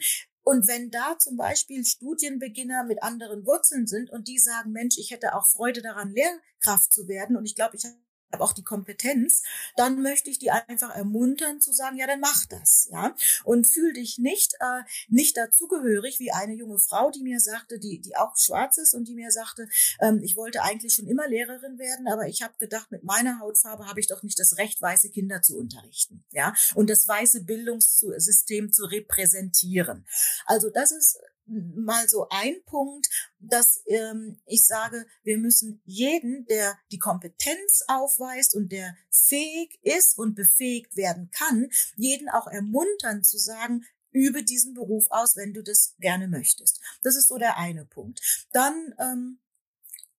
[0.47, 5.09] und wenn da zum Beispiel Studienbeginner mit anderen Wurzeln sind und die sagen, Mensch, ich
[5.09, 7.35] hätte auch Freude daran, Lehrkraft zu werden.
[7.35, 7.83] Und ich glaube, ich
[8.35, 9.41] habe auch die Kompetenz,
[9.75, 13.15] dann möchte ich die einfach ermuntern zu sagen, ja, dann mach das, ja.
[13.43, 17.99] Und fühl dich nicht äh, nicht dazugehörig wie eine junge Frau, die mir sagte, die
[18.01, 19.67] die auch schwarz ist und die mir sagte,
[20.01, 23.87] ähm, ich wollte eigentlich schon immer Lehrerin werden, aber ich habe gedacht, mit meiner Hautfarbe
[23.87, 28.71] habe ich doch nicht das Recht, weiße Kinder zu unterrichten, ja, und das weiße Bildungssystem
[28.71, 30.05] zu repräsentieren.
[30.45, 33.07] Also das ist mal so ein Punkt,
[33.39, 40.17] dass ähm, ich sage, wir müssen jeden, der die Kompetenz aufweist und der fähig ist
[40.17, 45.61] und befähigt werden kann, jeden auch ermuntern zu sagen, übe diesen Beruf aus, wenn du
[45.61, 46.81] das gerne möchtest.
[47.03, 48.47] Das ist so der eine Punkt.
[48.51, 49.39] Dann ähm,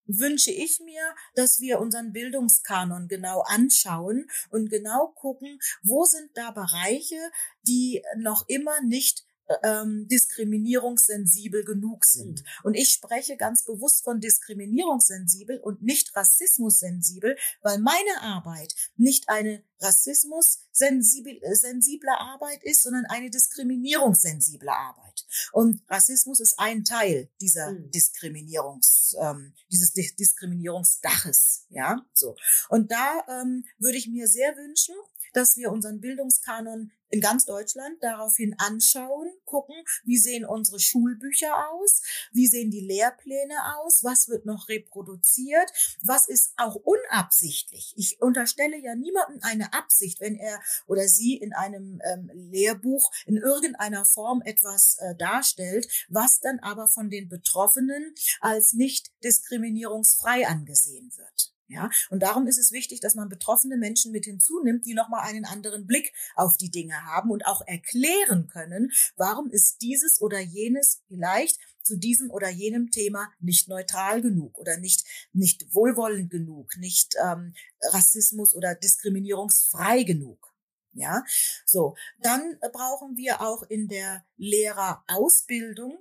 [0.06, 6.50] wünsche ich mir, dass wir unseren Bildungskanon genau anschauen und genau gucken, wo sind da
[6.50, 7.18] Bereiche,
[7.62, 9.24] die noch immer nicht
[9.62, 12.40] ähm, diskriminierungssensibel genug sind.
[12.42, 12.46] Mhm.
[12.64, 19.62] Und ich spreche ganz bewusst von diskriminierungssensibel und nicht rassismussensibel, weil meine Arbeit nicht eine
[19.80, 25.26] rassismussensible äh, Arbeit ist, sondern eine diskriminierungssensible Arbeit.
[25.52, 27.90] Und Rassismus ist ein Teil dieser mhm.
[27.90, 32.36] Diskriminierungs, ähm, dieses Diskriminierungsdaches, ja, so.
[32.68, 34.94] Und da ähm, würde ich mir sehr wünschen,
[35.32, 42.02] dass wir unseren Bildungskanon in ganz Deutschland daraufhin anschauen, gucken, wie sehen unsere Schulbücher aus,
[42.32, 45.70] wie sehen die Lehrpläne aus, was wird noch reproduziert,
[46.02, 47.94] was ist auch unabsichtlich.
[47.96, 53.36] Ich unterstelle ja niemandem eine Absicht, wenn er oder sie in einem ähm, Lehrbuch in
[53.36, 61.12] irgendeiner Form etwas äh, darstellt, was dann aber von den Betroffenen als nicht diskriminierungsfrei angesehen
[61.16, 61.55] wird.
[61.68, 65.44] Ja, und darum ist es wichtig, dass man betroffene Menschen mit hinzunimmt, die nochmal einen
[65.44, 71.02] anderen Blick auf die Dinge haben und auch erklären können, warum ist dieses oder jenes
[71.08, 77.14] vielleicht zu diesem oder jenem Thema nicht neutral genug oder nicht, nicht wohlwollend genug, nicht
[77.22, 77.54] ähm,
[77.92, 80.54] Rassismus oder diskriminierungsfrei genug.
[80.92, 81.22] Ja,
[81.64, 81.94] so.
[82.20, 85.98] Dann brauchen wir auch in der Lehrerausbildung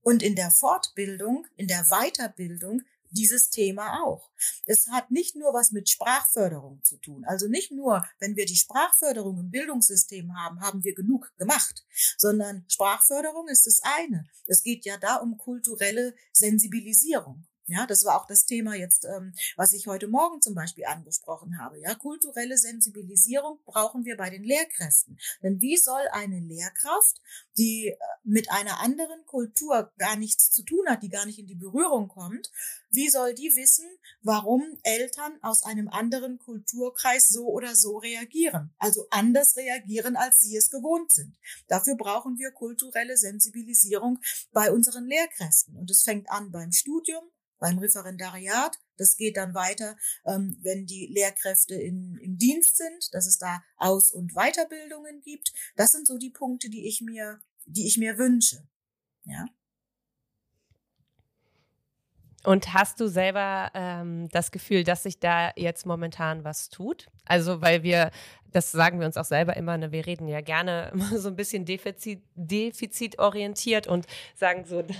[0.00, 4.30] und in der Fortbildung, in der Weiterbildung dieses Thema auch.
[4.66, 7.24] Es hat nicht nur was mit Sprachförderung zu tun.
[7.24, 11.84] Also nicht nur, wenn wir die Sprachförderung im Bildungssystem haben, haben wir genug gemacht,
[12.16, 14.28] sondern Sprachförderung ist das eine.
[14.46, 17.47] Es geht ja da um kulturelle Sensibilisierung.
[17.68, 21.58] Ja, das war auch das Thema jetzt, ähm, was ich heute Morgen zum Beispiel angesprochen
[21.60, 21.78] habe.
[21.78, 25.18] Ja, kulturelle Sensibilisierung brauchen wir bei den Lehrkräften.
[25.42, 27.20] Denn wie soll eine Lehrkraft,
[27.58, 31.46] die äh, mit einer anderen Kultur gar nichts zu tun hat, die gar nicht in
[31.46, 32.50] die Berührung kommt,
[32.90, 33.86] wie soll die wissen,
[34.22, 38.74] warum Eltern aus einem anderen Kulturkreis so oder so reagieren?
[38.78, 41.36] Also anders reagieren, als sie es gewohnt sind.
[41.66, 44.20] Dafür brauchen wir kulturelle Sensibilisierung
[44.52, 45.76] bei unseren Lehrkräften.
[45.76, 47.24] Und es fängt an beim Studium,
[47.58, 48.78] beim Referendariat.
[48.96, 53.62] Das geht dann weiter, ähm, wenn die Lehrkräfte in, im Dienst sind, dass es da
[53.76, 55.52] Aus- und Weiterbildungen gibt.
[55.76, 58.66] Das sind so die Punkte, die ich mir, die ich mir wünsche.
[59.24, 59.46] Ja.
[62.44, 67.08] Und hast du selber ähm, das Gefühl, dass sich da jetzt momentan was tut?
[67.24, 68.10] Also, weil wir,
[68.52, 71.64] das sagen wir uns auch selber immer, ne, wir reden ja gerne so ein bisschen
[71.64, 74.96] defizit, defizitorientiert und sagen so, das,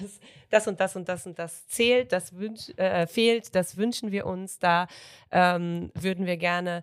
[0.50, 4.26] das und das und das und das zählt, das wünsch, äh, fehlt, das wünschen wir
[4.26, 4.88] uns, da
[5.30, 6.82] ähm, würden wir gerne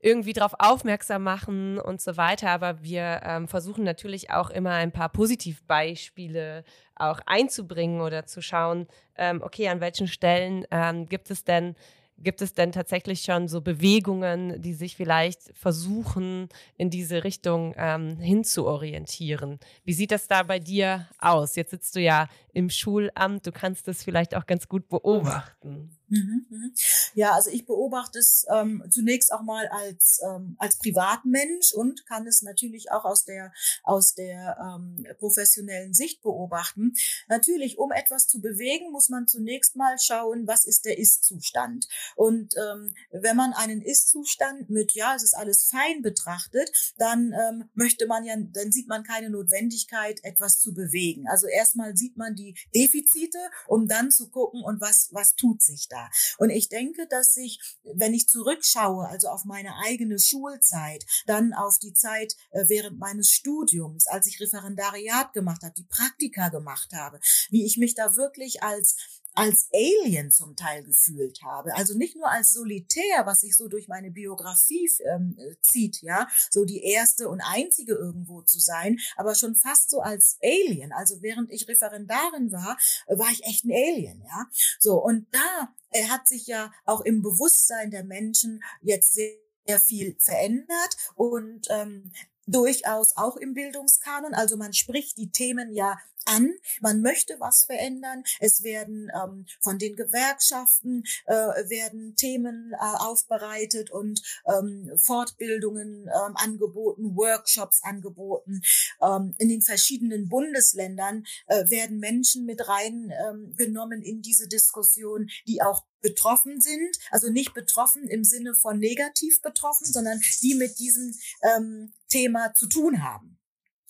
[0.00, 2.50] irgendwie darauf aufmerksam machen und so weiter.
[2.50, 6.64] Aber wir ähm, versuchen natürlich auch immer ein paar Positivbeispiele
[6.96, 11.76] auch einzubringen oder zu schauen, ähm, okay, an welchen Stellen ähm, gibt es denn
[12.18, 18.16] Gibt es denn tatsächlich schon so Bewegungen, die sich vielleicht versuchen, in diese Richtung ähm,
[18.18, 19.60] hinzuorientieren?
[19.84, 21.56] Wie sieht das da bei dir aus?
[21.56, 25.90] Jetzt sitzt du ja im Schulamt, du kannst das vielleicht auch ganz gut beobachten.
[26.08, 26.72] Mhm, mhm.
[27.14, 32.26] Ja, also ich beobachte es ähm, zunächst auch mal als ähm, als Privatmensch und kann
[32.28, 36.92] es natürlich auch aus der aus der ähm, professionellen Sicht beobachten.
[37.28, 41.88] Natürlich, um etwas zu bewegen, muss man zunächst mal schauen, was ist der Ist-Zustand.
[42.14, 47.68] Und ähm, wenn man einen Ist-Zustand mit ja, es ist alles fein betrachtet, dann ähm,
[47.74, 51.26] möchte man ja, dann sieht man keine Notwendigkeit, etwas zu bewegen.
[51.26, 55.88] Also erstmal sieht man die Defizite, um dann zu gucken und was was tut sich
[55.88, 56.10] da da.
[56.38, 61.78] Und ich denke, dass sich, wenn ich zurückschaue, also auf meine eigene Schulzeit, dann auf
[61.78, 67.20] die Zeit äh, während meines Studiums, als ich Referendariat gemacht habe, die Praktika gemacht habe,
[67.50, 68.96] wie ich mich da wirklich als
[69.36, 71.74] als Alien zum Teil gefühlt habe.
[71.74, 76.64] Also nicht nur als Solitär, was sich so durch meine Biografie ähm, zieht, ja, so
[76.64, 80.92] die erste und einzige irgendwo zu sein, aber schon fast so als Alien.
[80.92, 82.78] Also während ich Referendarin war,
[83.08, 84.46] war ich echt ein Alien, ja.
[84.80, 90.16] So und da er hat sich ja auch im Bewusstsein der Menschen jetzt sehr viel
[90.20, 92.12] verändert und ähm,
[92.46, 94.34] durchaus auch im Bildungskanon.
[94.34, 98.22] Also man spricht die Themen ja an, man möchte was verändern.
[98.40, 106.36] Es werden ähm, von den Gewerkschaften äh, werden Themen äh, aufbereitet und ähm, Fortbildungen ähm,
[106.36, 108.60] angeboten, Workshops angeboten.
[109.02, 115.62] Ähm, in den verschiedenen Bundesländern äh, werden Menschen mit reingenommen ähm, in diese Diskussion, die
[115.62, 121.14] auch betroffen sind, also nicht betroffen im Sinne von negativ betroffen, sondern die mit diesem
[121.42, 123.38] ähm, Thema zu tun haben.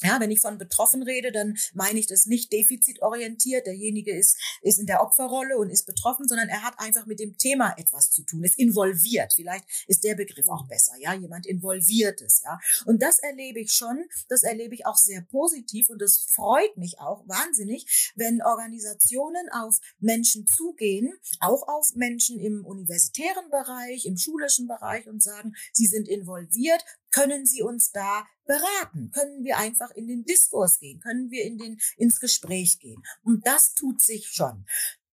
[0.02, 3.66] Ja, wenn ich von betroffen rede, dann meine ich das nicht defizitorientiert.
[3.66, 7.38] Derjenige ist, ist in der Opferrolle und ist betroffen, sondern er hat einfach mit dem
[7.38, 9.32] Thema etwas zu tun, ist involviert.
[9.34, 10.92] Vielleicht ist der Begriff auch besser.
[11.00, 12.44] Ja, jemand involviert ist.
[12.44, 14.04] Ja, und das erlebe ich schon.
[14.28, 19.78] Das erlebe ich auch sehr positiv und das freut mich auch wahnsinnig, wenn Organisationen auf
[19.98, 26.06] Menschen zugehen, auch auf Menschen im universitären Bereich, im schulischen Bereich und sagen, sie sind
[26.06, 26.84] involviert,
[27.16, 29.10] können Sie uns da beraten?
[29.10, 31.00] Können wir einfach in den Diskurs gehen?
[31.00, 33.02] Können wir in den, ins Gespräch gehen?
[33.22, 34.66] Und das tut sich schon.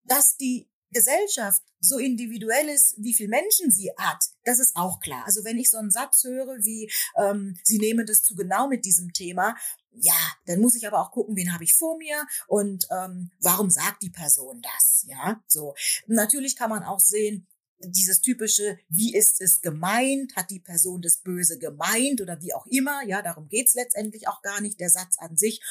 [0.04, 5.24] Dass die Gesellschaft so individuell ist, wie viel Menschen sie hat, das ist auch klar.
[5.26, 8.84] Also wenn ich so einen Satz höre wie, ähm, Sie nehmen das zu genau mit
[8.84, 9.56] diesem Thema,
[9.92, 10.14] ja,
[10.46, 14.02] dann muss ich aber auch gucken, wen habe ich vor mir und ähm, warum sagt
[14.02, 15.06] die Person das?
[15.08, 15.74] Ja, so.
[16.08, 17.48] Natürlich kann man auch sehen,
[17.92, 22.66] dieses typische, wie ist es gemeint, hat die Person das Böse gemeint oder wie auch
[22.68, 25.62] immer, ja, darum geht's letztendlich auch gar nicht, der Satz an sich,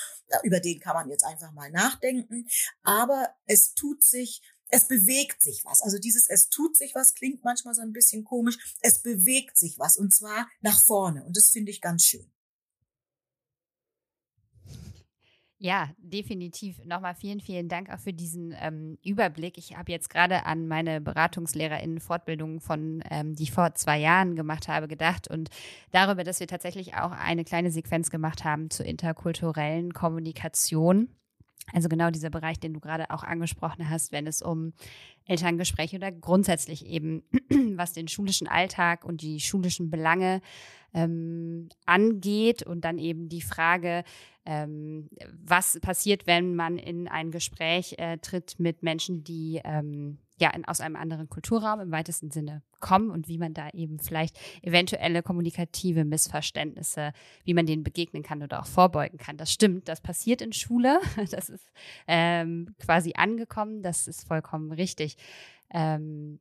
[0.43, 2.49] über den kann man jetzt einfach mal nachdenken,
[2.83, 5.83] aber es tut sich, es bewegt sich was.
[5.83, 9.79] Also dieses es tut sich was klingt manchmal so ein bisschen komisch, es bewegt sich
[9.79, 11.25] was und zwar nach vorne.
[11.25, 12.33] Und das finde ich ganz schön.
[15.65, 16.85] Ja, definitiv.
[16.85, 19.59] Nochmal vielen, vielen Dank auch für diesen ähm, Überblick.
[19.59, 24.67] Ich habe jetzt gerade an meine BeratungslehrerInnen-Fortbildung von, ähm, die ich vor zwei Jahren gemacht
[24.67, 25.51] habe, gedacht und
[25.93, 31.07] darüber, dass wir tatsächlich auch eine kleine Sequenz gemacht haben zur interkulturellen Kommunikation.
[31.73, 34.73] Also genau dieser Bereich, den du gerade auch angesprochen hast, wenn es um
[35.27, 37.23] Elterngespräche oder grundsätzlich eben,
[37.77, 40.41] was den schulischen Alltag und die schulischen Belange
[40.93, 44.05] ähm, angeht und dann eben die Frage,
[44.45, 50.51] ähm, was passiert, wenn man in ein Gespräch äh, tritt mit Menschen, die ähm, ja
[50.51, 54.37] in, aus einem anderen Kulturraum im weitesten Sinne kommen und wie man da eben vielleicht
[54.63, 57.13] eventuelle kommunikative Missverständnisse,
[57.45, 59.37] wie man denen begegnen kann oder auch vorbeugen kann.
[59.37, 61.71] Das stimmt, das passiert in Schule, das ist
[62.09, 65.17] ähm, quasi angekommen, das ist vollkommen richtig.
[65.73, 66.41] Ähm,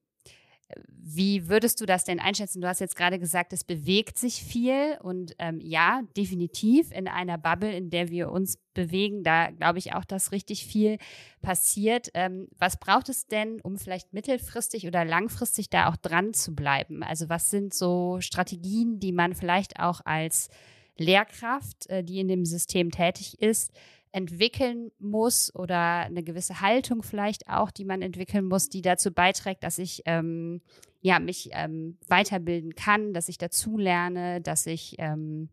[0.88, 2.62] wie würdest du das denn einschätzen?
[2.62, 7.38] Du hast jetzt gerade gesagt, es bewegt sich viel und ähm, ja, definitiv in einer
[7.38, 10.98] Bubble, in der wir uns bewegen, da glaube ich auch, dass richtig viel
[11.42, 12.10] passiert.
[12.14, 17.04] Ähm, was braucht es denn, um vielleicht mittelfristig oder langfristig da auch dran zu bleiben?
[17.04, 20.50] Also was sind so Strategien, die man vielleicht auch als
[20.98, 23.72] Lehrkraft, äh, die in dem System tätig ist,
[24.12, 29.64] entwickeln muss oder eine gewisse Haltung vielleicht auch, die man entwickeln muss, die dazu beiträgt,
[29.64, 30.62] dass ich ähm,
[31.02, 35.50] ja mich ähm, weiterbilden kann, dass ich dazulerne, dass ich ähm,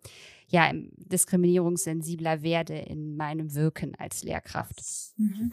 [0.48, 4.82] ja diskriminierungssensibler werde in meinem Wirken als Lehrkraft.
[5.16, 5.52] Mhm.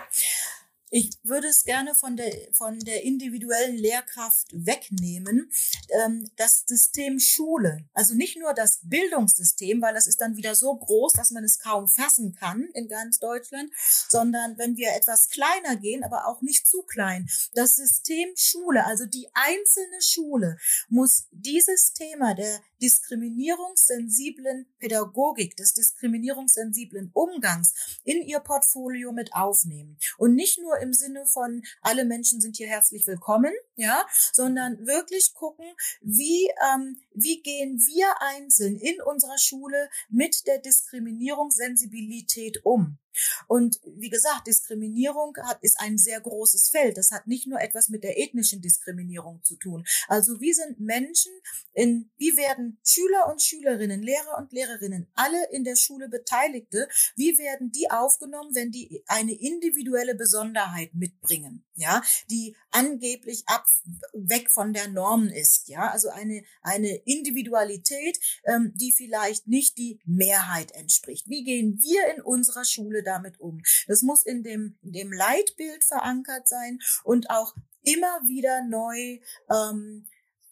[0.91, 5.51] Ich würde es gerne von der, von der individuellen Lehrkraft wegnehmen.
[5.89, 10.75] Ähm, das System Schule, also nicht nur das Bildungssystem, weil das ist dann wieder so
[10.75, 13.71] groß, dass man es kaum fassen kann in ganz Deutschland,
[14.09, 17.27] sondern wenn wir etwas kleiner gehen, aber auch nicht zu klein.
[17.53, 20.57] Das System Schule, also die einzelne Schule,
[20.87, 27.73] muss dieses Thema der diskriminierungssensiblen Pädagogik, des diskriminierungssensiblen Umgangs
[28.03, 29.97] in ihr Portfolio mit aufnehmen.
[30.19, 35.33] Und nicht nur im Sinne von, alle Menschen sind hier herzlich willkommen, ja, sondern wirklich
[35.33, 35.65] gucken,
[36.01, 42.99] wie, ähm, wie gehen wir einzeln in unserer Schule mit der Diskriminierungssensibilität um.
[43.47, 46.97] Und wie gesagt, Diskriminierung hat, ist ein sehr großes Feld.
[46.97, 49.85] Das hat nicht nur etwas mit der ethnischen Diskriminierung zu tun.
[50.07, 51.31] Also wie sind Menschen
[51.73, 57.37] in, wie werden Schüler und Schülerinnen, Lehrer und Lehrerinnen, alle in der Schule Beteiligte, wie
[57.37, 63.65] werden die aufgenommen, wenn die eine individuelle Besonderheit mitbringen, ja, die angeblich ab,
[64.13, 69.99] weg von der Norm ist, ja, also eine, eine Individualität, ähm, die vielleicht nicht die
[70.05, 71.29] Mehrheit entspricht.
[71.29, 73.61] Wie gehen wir in unserer Schule damit um?
[73.87, 80.07] Das muss in dem, in dem Leitbild verankert sein und auch immer wieder neu ähm,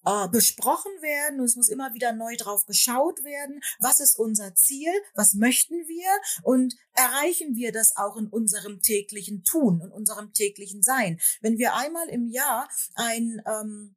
[0.05, 4.53] äh, besprochen werden und es muss immer wieder neu drauf geschaut werden, was ist unser
[4.53, 6.09] Ziel, was möchten wir
[6.43, 11.19] und erreichen wir das auch in unserem täglichen Tun und unserem täglichen Sein.
[11.41, 13.95] Wenn wir einmal im Jahr ein ähm,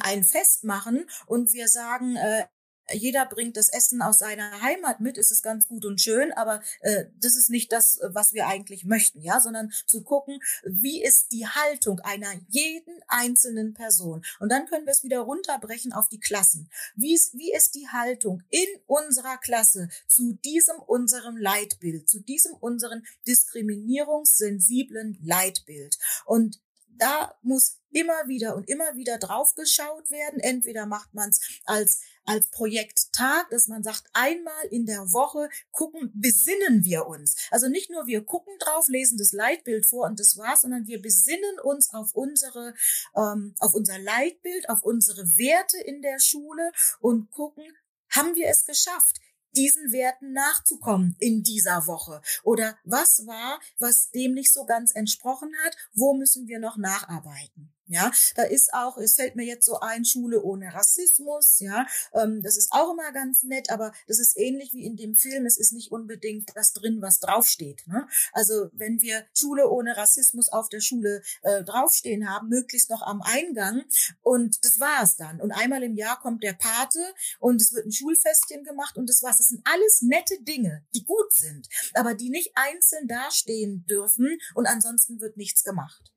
[0.00, 2.46] ein Fest machen und wir sagen, äh,
[2.94, 6.62] jeder bringt das Essen aus seiner Heimat mit, ist es ganz gut und schön, aber
[6.80, 11.32] äh, das ist nicht das, was wir eigentlich möchten, ja, sondern zu gucken, wie ist
[11.32, 14.24] die Haltung einer jeden einzelnen Person.
[14.40, 16.70] Und dann können wir es wieder runterbrechen auf die Klassen.
[16.94, 22.54] Wie ist, wie ist die Haltung in unserer Klasse zu diesem unserem Leitbild, zu diesem
[22.54, 25.98] unseren diskriminierungssensiblen Leitbild?
[26.24, 26.60] Und
[26.98, 30.40] da muss immer wieder und immer wieder drauf geschaut werden.
[30.40, 36.10] Entweder macht man es als als Projekttag, dass man sagt, einmal in der Woche gucken,
[36.14, 37.36] besinnen wir uns.
[37.50, 41.00] Also nicht nur wir gucken drauf, lesen das Leitbild vor und das war's, sondern wir
[41.00, 42.74] besinnen uns auf unsere,
[43.16, 47.64] ähm, auf unser Leitbild, auf unsere Werte in der Schule und gucken,
[48.10, 49.18] haben wir es geschafft?
[49.54, 52.22] diesen Werten nachzukommen in dieser Woche?
[52.42, 55.76] Oder was war, was dem nicht so ganz entsprochen hat?
[55.94, 57.74] Wo müssen wir noch nacharbeiten?
[57.92, 62.42] Ja, da ist auch, es fällt mir jetzt so ein, Schule ohne Rassismus, ja, ähm,
[62.42, 65.58] das ist auch immer ganz nett, aber das ist ähnlich wie in dem Film, es
[65.58, 67.86] ist nicht unbedingt das drin, was draufsteht.
[67.86, 68.08] Ne?
[68.32, 73.20] Also wenn wir Schule ohne Rassismus auf der Schule äh, draufstehen haben, möglichst noch am
[73.20, 73.82] Eingang
[74.22, 75.42] und das war es dann.
[75.42, 79.22] Und einmal im Jahr kommt der Pate und es wird ein Schulfestchen gemacht und das
[79.22, 79.36] war's.
[79.36, 84.66] Das sind alles nette Dinge, die gut sind, aber die nicht einzeln dastehen dürfen und
[84.66, 86.11] ansonsten wird nichts gemacht.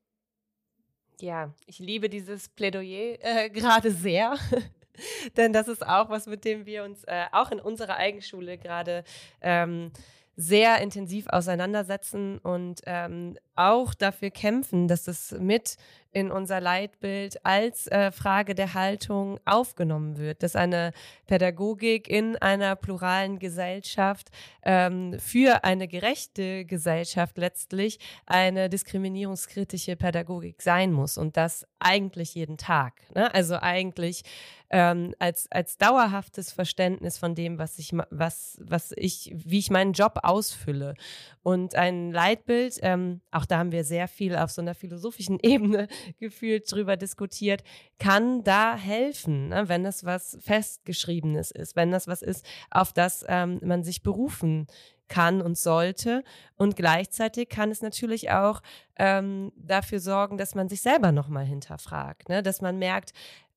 [1.20, 4.36] Ja, ich liebe dieses Plädoyer äh, gerade sehr.
[5.38, 9.03] Denn das ist auch was, mit dem wir uns äh, auch in unserer Eigenschule gerade
[9.41, 9.91] ähm,
[10.38, 15.78] sehr intensiv auseinandersetzen und ähm, auch dafür kämpfen, dass es mit
[16.16, 20.93] in unser Leitbild als äh, Frage der Haltung aufgenommen wird, dass eine
[21.28, 24.30] Pädagogik in einer pluralen Gesellschaft
[24.63, 31.18] ähm, für eine gerechte Gesellschaft letztlich eine diskriminierungskritische Pädagogik sein muss.
[31.18, 32.94] Und das eigentlich jeden Tag.
[33.14, 33.34] Ne?
[33.34, 34.24] Also eigentlich
[34.72, 39.94] ähm, als, als dauerhaftes Verständnis von dem, was ich, was, was ich, wie ich meinen
[39.94, 40.96] Job ausfülle.
[41.44, 45.88] Und ein Leitbild, ähm, auch da haben wir sehr viel auf so einer philosophischen Ebene
[46.20, 47.64] gefühlt drüber diskutiert,
[48.00, 49.70] kann da helfen, ne?
[49.70, 54.66] wenn das was Festgeschriebenes ist, wenn das was ist, auf das ähm, man sich berufen
[55.08, 56.24] kann und sollte.
[56.56, 58.62] Und gleichzeitig kann es natürlich auch
[58.97, 62.43] ähm, dafür sorgen, dass man sich selber nochmal hinterfragt, ne?
[62.43, 63.14] dass man merkt,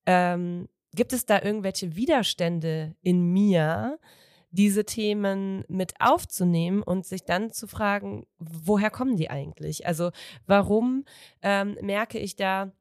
[0.06, 3.98] ähm, gibt es da irgendwelche Widerstände in mir,
[4.50, 9.86] diese Themen mit aufzunehmen und sich dann zu fragen, woher kommen die eigentlich?
[9.86, 10.10] Also
[10.46, 11.04] warum
[11.42, 12.72] ähm, merke ich da,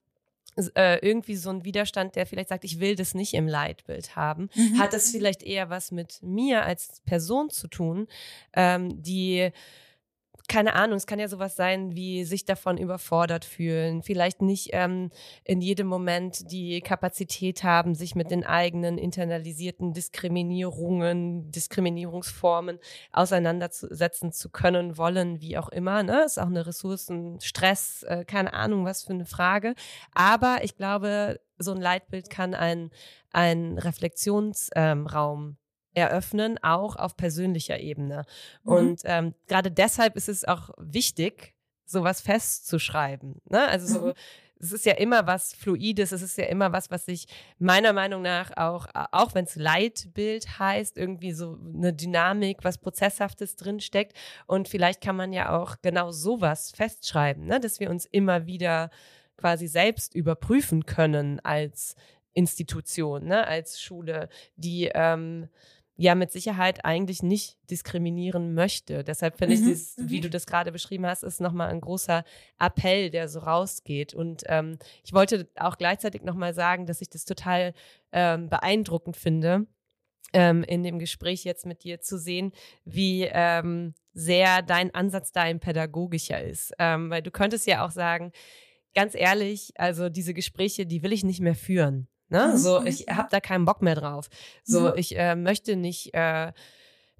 [0.75, 4.49] äh, irgendwie so ein Widerstand, der vielleicht sagt, ich will das nicht im Leitbild haben,
[4.55, 4.79] mhm.
[4.79, 8.07] hat das vielleicht eher was mit mir als Person zu tun,
[8.53, 9.51] ähm, die
[10.47, 15.09] keine Ahnung, es kann ja sowas sein, wie sich davon überfordert fühlen, vielleicht nicht ähm,
[15.43, 22.79] in jedem Moment die Kapazität haben, sich mit den eigenen internalisierten Diskriminierungen, Diskriminierungsformen
[23.11, 26.03] auseinandersetzen zu können, wollen, wie auch immer.
[26.03, 26.23] Ne?
[26.23, 29.75] Ist auch eine Ressourcen, Stress, äh, keine Ahnung, was für eine Frage.
[30.13, 32.91] Aber ich glaube, so ein Leitbild kann ein,
[33.31, 35.07] ein Reflexionsraum
[35.47, 35.57] ähm,
[35.97, 38.23] eröffnen, auch auf persönlicher Ebene.
[38.63, 38.71] Mhm.
[38.71, 43.41] Und ähm, gerade deshalb ist es auch wichtig, sowas festzuschreiben.
[43.49, 43.67] Ne?
[43.67, 44.13] Also so, mhm.
[44.59, 47.25] es ist ja immer was Fluides, es ist ja immer was, was sich
[47.57, 53.55] meiner Meinung nach auch, auch wenn es Leitbild heißt, irgendwie so eine Dynamik, was Prozesshaftes
[53.55, 54.15] drinsteckt.
[54.45, 57.59] Und vielleicht kann man ja auch genau sowas festschreiben, ne?
[57.59, 58.91] dass wir uns immer wieder
[59.37, 61.95] quasi selbst überprüfen können als
[62.37, 63.47] Institution, ne?
[63.47, 65.49] als Schule, die ähm,
[65.97, 69.03] ja mit Sicherheit eigentlich nicht diskriminieren möchte.
[69.03, 69.61] Deshalb finde mhm.
[69.61, 70.21] ich, dieses, wie mhm.
[70.21, 72.23] du das gerade beschrieben hast, ist nochmal ein großer
[72.59, 74.13] Appell, der so rausgeht.
[74.13, 77.73] Und ähm, ich wollte auch gleichzeitig nochmal sagen, dass ich das total
[78.11, 79.65] ähm, beeindruckend finde,
[80.33, 82.51] ähm, in dem Gespräch jetzt mit dir zu sehen,
[82.85, 86.73] wie ähm, sehr dein Ansatz da ein pädagogischer ist.
[86.77, 88.31] Ähm, weil du könntest ja auch sagen,
[88.93, 92.07] ganz ehrlich, also diese Gespräche, die will ich nicht mehr führen.
[92.29, 92.49] Ne?
[92.53, 92.57] Mhm.
[92.57, 94.29] So, ich habe da keinen Bock mehr drauf.
[94.63, 94.93] So, mhm.
[94.95, 96.51] ich äh, möchte nicht äh,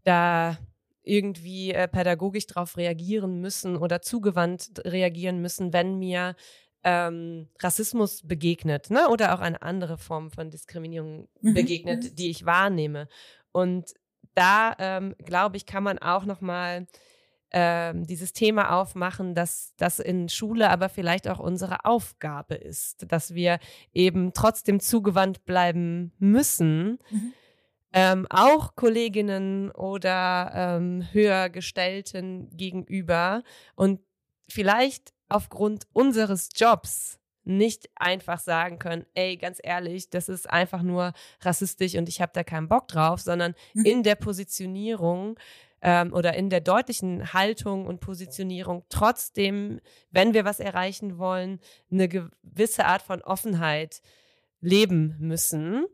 [0.04, 0.58] da
[1.04, 6.36] irgendwie äh, pädagogisch drauf reagieren müssen oder zugewandt reagieren müssen, wenn mir
[6.84, 9.10] ähm, Rassismus begegnet, ne?
[9.10, 11.54] Oder auch eine andere Form von Diskriminierung mhm.
[11.54, 12.16] begegnet, mhm.
[12.16, 13.08] die ich wahrnehme.
[13.52, 13.94] Und
[14.36, 16.86] da ähm, glaube ich, kann man auch noch mal
[17.52, 23.34] ähm, dieses Thema aufmachen, dass das in Schule aber vielleicht auch unsere Aufgabe ist, dass
[23.34, 23.60] wir
[23.94, 27.00] eben trotzdem zugewandt bleiben müssen.
[27.10, 27.34] Mhm.
[27.94, 33.44] Ähm, auch Kolleginnen oder ähm, Höhergestellten gegenüber
[33.76, 34.02] und
[34.50, 41.14] vielleicht aufgrund unseres Jobs nicht einfach sagen können, ey, ganz ehrlich, das ist einfach nur
[41.42, 43.86] rassistisch und ich habe da keinen Bock drauf, sondern mhm.
[43.86, 45.40] in der Positionierung
[45.82, 49.80] ähm, oder in der deutlichen Haltung und Positionierung trotzdem,
[50.12, 51.60] wenn wir was erreichen wollen,
[51.92, 54.02] eine gewisse Art von Offenheit
[54.60, 55.86] leben müssen.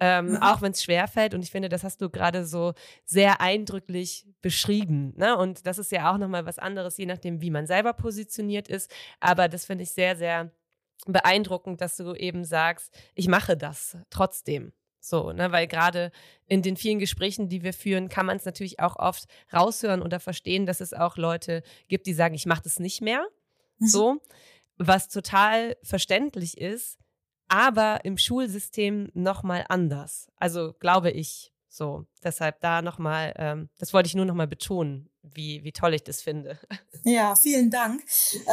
[0.00, 0.36] Ähm, mhm.
[0.38, 1.34] Auch wenn es schwerfällt.
[1.34, 5.14] Und ich finde, das hast du gerade so sehr eindrücklich beschrieben.
[5.16, 5.36] Ne?
[5.36, 8.92] Und das ist ja auch nochmal was anderes, je nachdem, wie man selber positioniert ist.
[9.20, 10.50] Aber das finde ich sehr, sehr
[11.06, 14.72] beeindruckend, dass du eben sagst, ich mache das trotzdem.
[15.04, 16.12] So, ne, weil gerade
[16.46, 20.18] in den vielen Gesprächen, die wir führen, kann man es natürlich auch oft raushören oder
[20.18, 23.22] verstehen, dass es auch Leute gibt, die sagen, ich mache das nicht mehr.
[23.80, 23.86] Mhm.
[23.86, 24.22] So,
[24.78, 26.98] was total verständlich ist,
[27.48, 30.30] aber im Schulsystem nochmal anders.
[30.36, 32.06] Also glaube ich so.
[32.22, 36.20] Deshalb da nochmal, ähm, das wollte ich nur nochmal betonen, wie, wie toll ich das
[36.20, 36.58] finde.
[37.06, 38.02] Ja, vielen Dank.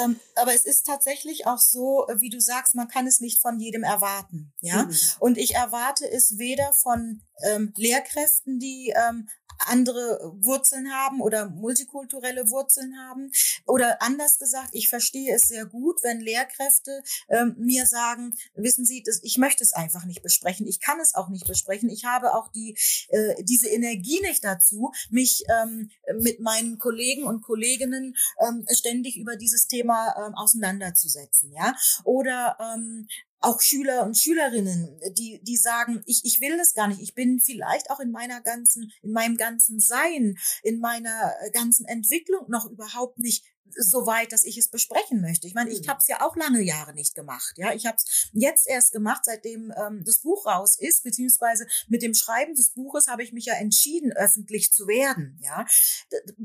[0.03, 3.61] Ähm, aber es ist tatsächlich auch so, wie du sagst, man kann es nicht von
[3.61, 4.51] jedem erwarten.
[4.59, 4.83] Ja.
[4.83, 4.97] Mhm.
[5.19, 9.29] Und ich erwarte es weder von ähm, Lehrkräften, die ähm,
[9.67, 13.31] andere Wurzeln haben oder multikulturelle Wurzeln haben.
[13.65, 19.03] Oder anders gesagt, ich verstehe es sehr gut, wenn Lehrkräfte ähm, mir sagen, wissen Sie,
[19.03, 20.67] das, ich möchte es einfach nicht besprechen.
[20.67, 21.89] Ich kann es auch nicht besprechen.
[21.89, 22.77] Ich habe auch die,
[23.09, 29.35] äh, diese Energie nicht dazu, mich ähm, mit meinen Kollegen und Kolleginnen ähm, ständig über
[29.35, 31.51] dieses Thema ähm, auseinanderzusetzen.
[31.53, 31.75] Ja?
[32.03, 33.07] Oder ähm,
[33.41, 37.01] auch Schüler und Schülerinnen, die, die sagen, ich, ich will das gar nicht.
[37.01, 41.85] Ich bin vielleicht auch in meiner ganzen, in meinem ganzen Sein, in meiner äh, ganzen
[41.85, 43.43] Entwicklung noch überhaupt nicht
[43.77, 45.47] so weit, dass ich es besprechen möchte.
[45.47, 45.89] Ich meine, ich mhm.
[45.89, 47.53] habe es ja auch lange Jahre nicht gemacht.
[47.57, 52.01] Ja, ich habe es jetzt erst gemacht, seitdem ähm, das Buch raus ist, beziehungsweise mit
[52.01, 55.37] dem Schreiben des Buches habe ich mich ja entschieden, öffentlich zu werden.
[55.41, 55.65] Ja,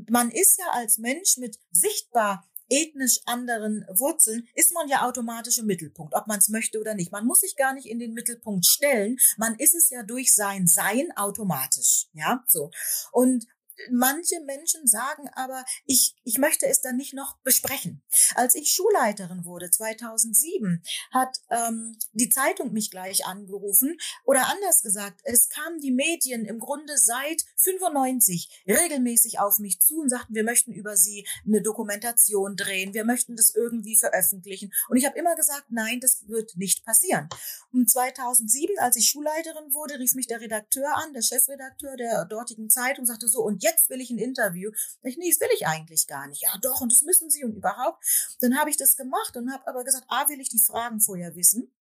[0.09, 5.65] man ist ja als Mensch mit sichtbar ethnisch anderen Wurzeln, ist man ja automatisch im
[5.65, 7.11] Mittelpunkt, ob man es möchte oder nicht.
[7.11, 9.17] Man muss sich gar nicht in den Mittelpunkt stellen.
[9.37, 12.07] Man ist es ja durch sein Sein automatisch.
[12.13, 12.71] Ja, so.
[13.11, 13.45] Und
[13.91, 18.01] manche Menschen sagen aber, ich, ich möchte es dann nicht noch besprechen.
[18.35, 25.21] Als ich Schulleiterin wurde, 2007, hat ähm, die Zeitung mich gleich angerufen oder anders gesagt,
[25.23, 30.43] es kamen die Medien im Grunde seit 95 regelmäßig auf mich zu und sagten, wir
[30.43, 34.71] möchten über sie eine Dokumentation drehen, wir möchten das irgendwie veröffentlichen.
[34.89, 37.29] Und ich habe immer gesagt, nein, das wird nicht passieren.
[37.71, 42.69] Und 2007, als ich Schulleiterin wurde, rief mich der Redakteur an, der Chefredakteur der dortigen
[42.69, 44.71] Zeitung, sagte so, und jetzt will ich ein Interview.
[45.03, 46.41] Ich, nee, das will ich eigentlich gar nicht.
[46.41, 48.03] Ja, doch, und das müssen Sie und überhaupt.
[48.39, 51.35] Dann habe ich das gemacht und habe aber gesagt, A, will ich die Fragen vorher
[51.35, 51.71] wissen.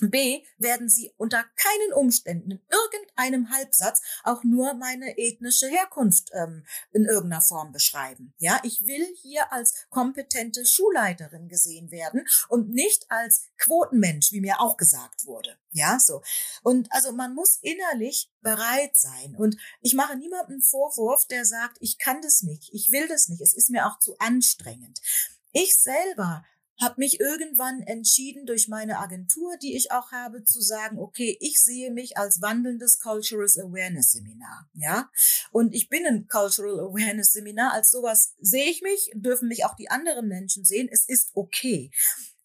[0.00, 6.64] B, werden Sie unter keinen Umständen in irgendeinem Halbsatz auch nur meine ethnische Herkunft ähm,
[6.92, 8.34] in irgendeiner Form beschreiben.
[8.38, 14.60] Ja, ich will hier als kompetente Schulleiterin gesehen werden und nicht als Quotenmensch, wie mir
[14.60, 15.56] auch gesagt wurde.
[15.70, 16.22] Ja, so.
[16.62, 19.34] Und also man muss innerlich bereit sein.
[19.36, 23.40] Und ich mache niemandem Vorwurf, der sagt, ich kann das nicht, ich will das nicht,
[23.40, 25.00] es ist mir auch zu anstrengend.
[25.52, 26.44] Ich selber
[26.80, 31.60] habe mich irgendwann entschieden durch meine Agentur, die ich auch habe, zu sagen, okay, ich
[31.62, 35.10] sehe mich als wandelndes Cultural Awareness Seminar, ja?
[35.50, 39.76] Und ich bin ein Cultural Awareness Seminar, als sowas sehe ich mich, dürfen mich auch
[39.76, 41.90] die anderen Menschen sehen, es ist okay.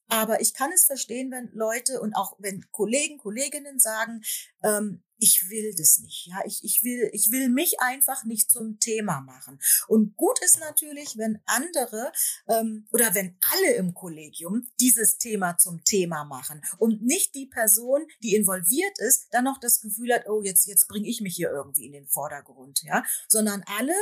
[0.07, 4.21] Aber ich kann es verstehen, wenn Leute und auch wenn Kollegen, Kolleginnen sagen,
[4.63, 6.27] ähm, ich will das nicht.
[6.27, 9.59] Ja, ich, ich will, ich will mich einfach nicht zum Thema machen.
[9.87, 12.11] Und gut ist natürlich, wenn andere
[12.47, 18.05] ähm, oder wenn alle im Kollegium dieses Thema zum Thema machen und nicht die Person,
[18.21, 21.49] die involviert ist, dann noch das Gefühl hat, oh, jetzt, jetzt bringe ich mich hier
[21.49, 23.95] irgendwie in den Vordergrund, ja, sondern alle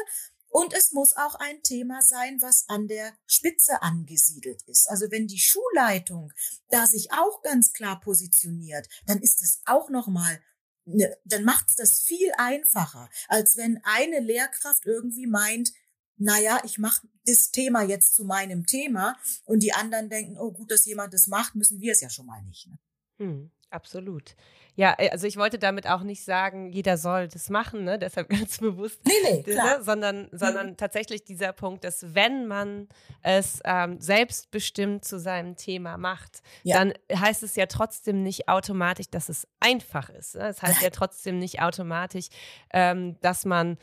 [0.55, 4.89] und es muss auch ein Thema sein, was an der Spitze angesiedelt ist.
[4.89, 6.31] Also wenn die Schulleitung
[6.69, 10.41] da sich auch ganz klar positioniert, dann ist es auch nochmal
[10.85, 15.73] ne, dann macht es das viel einfacher, als wenn eine Lehrkraft irgendwie meint,
[16.15, 20.71] naja, ich mache das Thema jetzt zu meinem Thema und die anderen denken, oh gut,
[20.71, 22.67] dass jemand das macht, müssen wir es ja schon mal nicht.
[22.67, 22.79] Ne?
[23.17, 24.35] Hm, absolut.
[24.75, 27.97] Ja, äh, also ich wollte damit auch nicht sagen, jeder soll das machen, ne?
[27.99, 29.01] deshalb ganz bewusst.
[29.05, 29.77] Nee, nee, klar.
[29.77, 29.83] Ne?
[29.83, 30.77] Sondern, sondern mhm.
[30.77, 32.87] tatsächlich dieser Punkt, dass wenn man
[33.21, 36.77] es ähm, selbstbestimmt zu seinem Thema macht, ja.
[36.77, 40.35] dann heißt es ja trotzdem nicht automatisch, dass es einfach ist.
[40.35, 40.47] Ne?
[40.47, 42.27] Es heißt ja trotzdem nicht automatisch,
[42.73, 43.77] ähm, dass man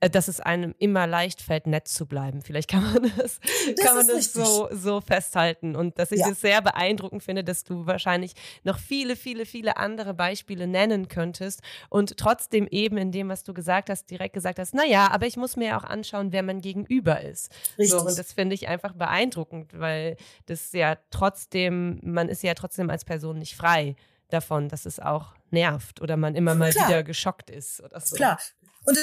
[0.00, 2.42] dass es einem immer leicht fällt, nett zu bleiben.
[2.42, 3.40] Vielleicht kann man das,
[3.74, 5.74] das kann man das so, so festhalten.
[5.74, 6.30] Und dass ich ja.
[6.30, 11.62] es sehr beeindruckend finde, dass du wahrscheinlich noch viele, viele, viele andere Beispiele nennen könntest
[11.88, 15.26] und trotzdem eben in dem, was du gesagt hast, direkt gesagt hast, na ja, aber
[15.26, 17.50] ich muss mir ja auch anschauen, wer man gegenüber ist.
[17.78, 17.90] Richtig.
[17.90, 22.88] So, und das finde ich einfach beeindruckend, weil das ja trotzdem, man ist ja trotzdem
[22.90, 23.96] als Person nicht frei
[24.28, 26.88] davon, dass es auch nervt oder man immer mal Klar.
[26.88, 28.16] wieder geschockt ist oder so.
[28.16, 28.38] Klar.
[28.84, 28.96] Und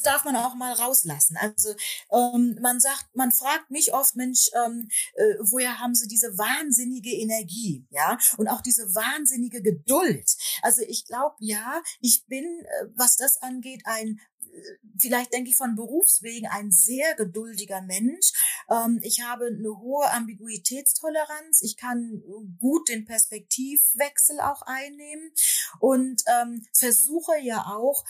[0.00, 1.36] das darf man auch mal rauslassen.
[1.36, 1.74] Also
[2.10, 7.10] ähm, man sagt, man fragt mich oft, Mensch, ähm, äh, woher haben Sie diese wahnsinnige
[7.10, 10.36] Energie, ja, und auch diese wahnsinnige Geduld.
[10.62, 14.20] Also ich glaube, ja, ich bin, äh, was das angeht, ein
[14.52, 14.60] äh,
[15.00, 18.32] vielleicht denke ich von Berufswegen ein sehr geduldiger Mensch.
[18.70, 21.62] Ähm, ich habe eine hohe Ambiguitätstoleranz.
[21.62, 22.22] Ich kann
[22.58, 25.30] gut den Perspektivwechsel auch einnehmen
[25.78, 28.04] und ähm, versuche ja auch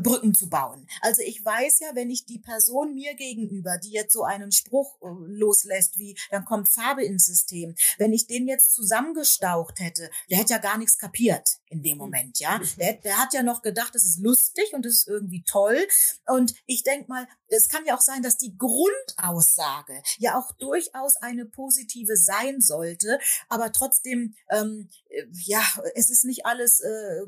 [0.00, 0.86] Brücken zu bauen.
[1.00, 4.96] Also ich weiß ja, wenn ich die Person mir gegenüber, die jetzt so einen Spruch
[5.02, 10.38] äh, loslässt, wie dann kommt Farbe ins System, wenn ich den jetzt zusammengestaucht hätte, der
[10.38, 11.98] hätte ja gar nichts kapiert in dem hm.
[11.98, 12.60] Moment, ja.
[12.78, 15.86] Der, der hat ja noch gedacht, das ist lustig und das ist irgendwie toll.
[16.26, 21.16] Und ich denke mal, es kann ja auch sein, dass die Grundaussage ja auch durchaus
[21.16, 23.18] eine positive sein sollte,
[23.48, 25.01] aber trotzdem, ähm, äh,
[25.44, 25.62] ja,
[25.94, 27.22] es ist nicht alles äh,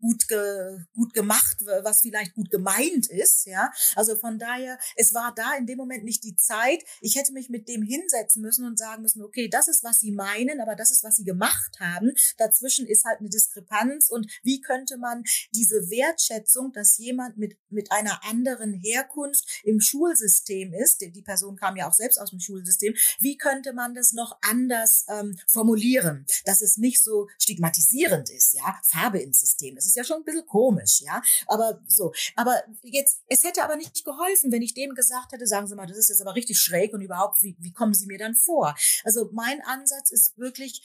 [0.00, 3.70] gut, ge, gut gemacht, was vielleicht gut gemeint ist, ja.
[3.94, 6.84] Also von daher, es war da in dem Moment nicht die Zeit.
[7.00, 10.12] Ich hätte mich mit dem hinsetzen müssen und sagen müssen, okay, das ist, was sie
[10.12, 12.12] meinen, aber das ist, was sie gemacht haben.
[12.38, 15.24] Dazwischen ist halt eine Diskrepanz und wie könnte man
[15.54, 21.76] diese Wertschätzung, dass jemand mit, mit einer anderen Herkunft im Schulsystem ist, die Person kam
[21.76, 26.60] ja auch selbst aus dem Schulsystem, wie könnte man das noch anders ähm, formulieren, dass
[26.60, 29.74] es nicht so stigmatisierend ist, ja, Farbe ins System.
[29.74, 32.12] Das ist ja schon ein bisschen komisch, ja, aber so.
[32.34, 35.86] Aber jetzt, es hätte aber nicht geholfen, wenn ich dem gesagt hätte, sagen Sie mal,
[35.86, 38.74] das ist jetzt aber richtig schräg und überhaupt, wie, wie kommen Sie mir dann vor?
[39.04, 40.82] Also mein Ansatz ist wirklich,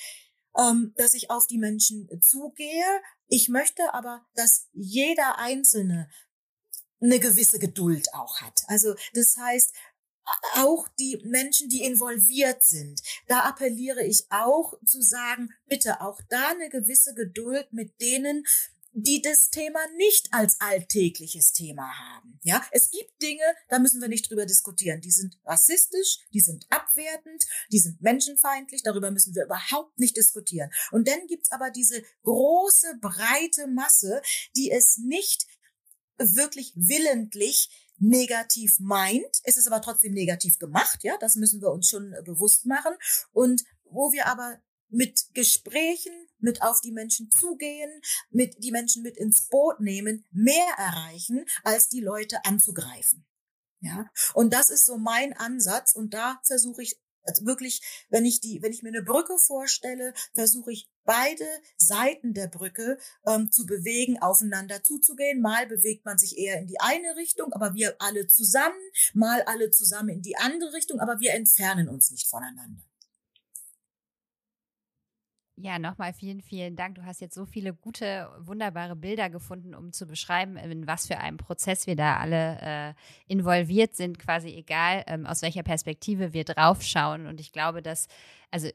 [0.57, 2.85] ähm, dass ich auf die Menschen zugehe.
[3.27, 6.09] Ich möchte aber, dass jeder Einzelne
[7.01, 8.61] eine gewisse Geduld auch hat.
[8.67, 9.73] Also das heißt,
[10.55, 13.01] auch die Menschen, die involviert sind.
[13.27, 18.45] Da appelliere ich auch zu sagen, bitte auch da eine gewisse Geduld mit denen,
[18.93, 22.39] die das Thema nicht als alltägliches Thema haben.
[22.43, 24.99] Ja, es gibt Dinge, da müssen wir nicht drüber diskutieren.
[25.01, 28.83] Die sind rassistisch, die sind abwertend, die sind menschenfeindlich.
[28.83, 30.71] Darüber müssen wir überhaupt nicht diskutieren.
[30.91, 34.21] Und dann gibt's aber diese große, breite Masse,
[34.55, 35.47] die es nicht
[36.17, 39.41] wirklich willentlich negativ meint.
[39.43, 41.03] Es ist aber trotzdem negativ gemacht.
[41.03, 42.93] Ja, das müssen wir uns schon bewusst machen.
[43.31, 49.17] Und wo wir aber mit Gesprächen, mit auf die Menschen zugehen, mit die Menschen mit
[49.17, 53.25] ins Boot nehmen, mehr erreichen, als die Leute anzugreifen.
[53.79, 58.41] Ja, und das ist so mein Ansatz und da versuche ich also wirklich, wenn ich
[58.41, 61.45] die, wenn ich mir eine Brücke vorstelle, versuche ich beide
[61.77, 62.97] Seiten der Brücke
[63.27, 65.41] ähm, zu bewegen, aufeinander zuzugehen.
[65.41, 68.79] Mal bewegt man sich eher in die eine Richtung, aber wir alle zusammen,
[69.13, 72.81] mal alle zusammen in die andere Richtung, aber wir entfernen uns nicht voneinander.
[75.63, 76.95] Ja, nochmal vielen, vielen Dank.
[76.95, 81.19] Du hast jetzt so viele gute, wunderbare Bilder gefunden, um zu beschreiben, in was für
[81.19, 82.93] einem Prozess wir da alle äh,
[83.27, 87.27] involviert sind, quasi egal, ähm, aus welcher Perspektive wir draufschauen.
[87.27, 88.07] Und ich glaube, dass,
[88.49, 88.69] also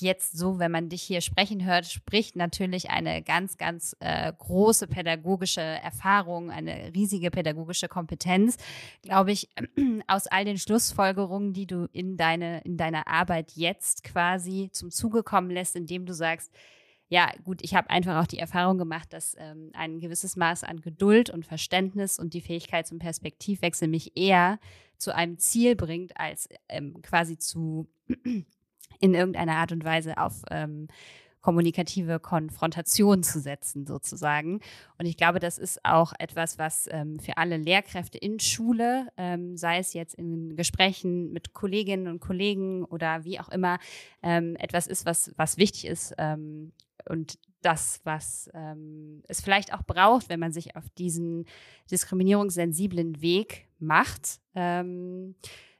[0.00, 4.86] jetzt so, wenn man dich hier sprechen hört, spricht natürlich eine ganz, ganz äh, große
[4.86, 8.56] pädagogische Erfahrung, eine riesige pädagogische Kompetenz,
[9.02, 9.48] glaube ich,
[10.06, 15.22] aus all den Schlussfolgerungen, die du in deine, in deiner Arbeit jetzt quasi zum Zuge
[15.22, 16.52] kommen lässt, indem du sagst,
[17.08, 20.80] ja, gut, ich habe einfach auch die Erfahrung gemacht, dass ähm, ein gewisses Maß an
[20.80, 24.58] Geduld und Verständnis und die Fähigkeit zum Perspektivwechsel mich eher
[24.96, 27.86] zu einem Ziel bringt, als ähm, quasi zu
[29.02, 30.88] in irgendeiner Art und Weise auf ähm,
[31.42, 34.60] kommunikative Konfrontation zu setzen, sozusagen.
[34.96, 39.56] Und ich glaube, das ist auch etwas, was ähm, für alle Lehrkräfte in Schule, ähm,
[39.56, 43.78] sei es jetzt in Gesprächen mit Kolleginnen und Kollegen oder wie auch immer,
[44.22, 46.72] ähm, etwas ist, was, was wichtig ist ähm,
[47.08, 51.46] und das, was ähm, es vielleicht auch braucht, wenn man sich auf diesen
[51.90, 54.40] diskriminierungssensiblen Weg macht.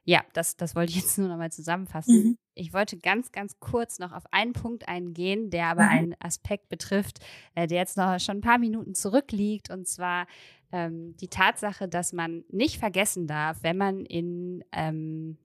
[0.05, 2.23] Ja, das, das wollte ich jetzt nur nochmal zusammenfassen.
[2.23, 2.37] Mhm.
[2.55, 5.89] Ich wollte ganz, ganz kurz noch auf einen Punkt eingehen, der aber mhm.
[5.89, 7.19] einen Aspekt betrifft,
[7.55, 10.27] äh, der jetzt noch schon ein paar Minuten zurückliegt, und zwar
[10.71, 15.37] ähm, die Tatsache, dass man nicht vergessen darf, wenn man in ähm,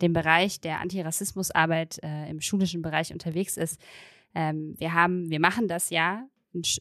[0.00, 3.80] dem Bereich der Antirassismusarbeit äh, im schulischen Bereich unterwegs ist.
[4.34, 6.28] Ähm, wir haben, wir machen das ja,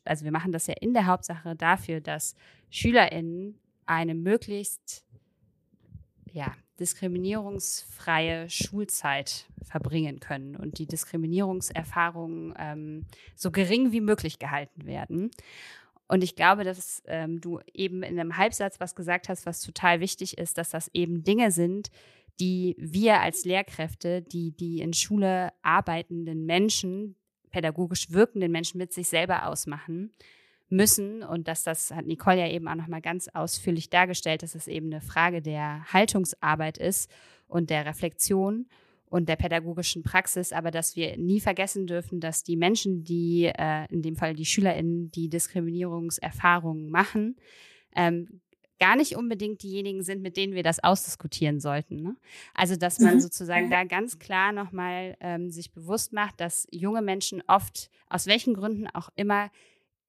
[0.05, 2.35] also wir machen das ja in der Hauptsache dafür, dass
[2.69, 5.03] SchülerInnen eine möglichst
[6.31, 13.05] ja, diskriminierungsfreie Schulzeit verbringen können und die Diskriminierungserfahrungen ähm,
[13.35, 15.31] so gering wie möglich gehalten werden.
[16.07, 19.99] Und ich glaube, dass ähm, du eben in einem Halbsatz was gesagt hast, was total
[19.99, 21.89] wichtig ist, dass das eben Dinge sind,
[22.39, 27.15] die wir als Lehrkräfte, die die in Schule arbeitenden Menschen,
[27.51, 30.11] pädagogisch wirkenden Menschen mit sich selber ausmachen
[30.73, 31.23] müssen.
[31.23, 34.87] Und dass das hat Nicole ja eben auch nochmal ganz ausführlich dargestellt, dass es eben
[34.87, 37.09] eine Frage der Haltungsarbeit ist
[37.47, 38.67] und der Reflexion
[39.13, 43.85] und der pädagogischen Praxis, aber dass wir nie vergessen dürfen, dass die Menschen, die äh,
[43.91, 47.35] in dem Fall die SchülerInnen, die Diskriminierungserfahrungen machen,
[47.95, 48.41] ähm,
[48.79, 52.01] gar nicht unbedingt diejenigen sind, mit denen wir das ausdiskutieren sollten.
[52.01, 52.17] Ne?
[52.55, 53.19] Also, dass man mhm.
[53.19, 58.55] sozusagen da ganz klar nochmal ähm, sich bewusst macht, dass junge Menschen oft, aus welchen
[58.55, 59.51] Gründen auch immer,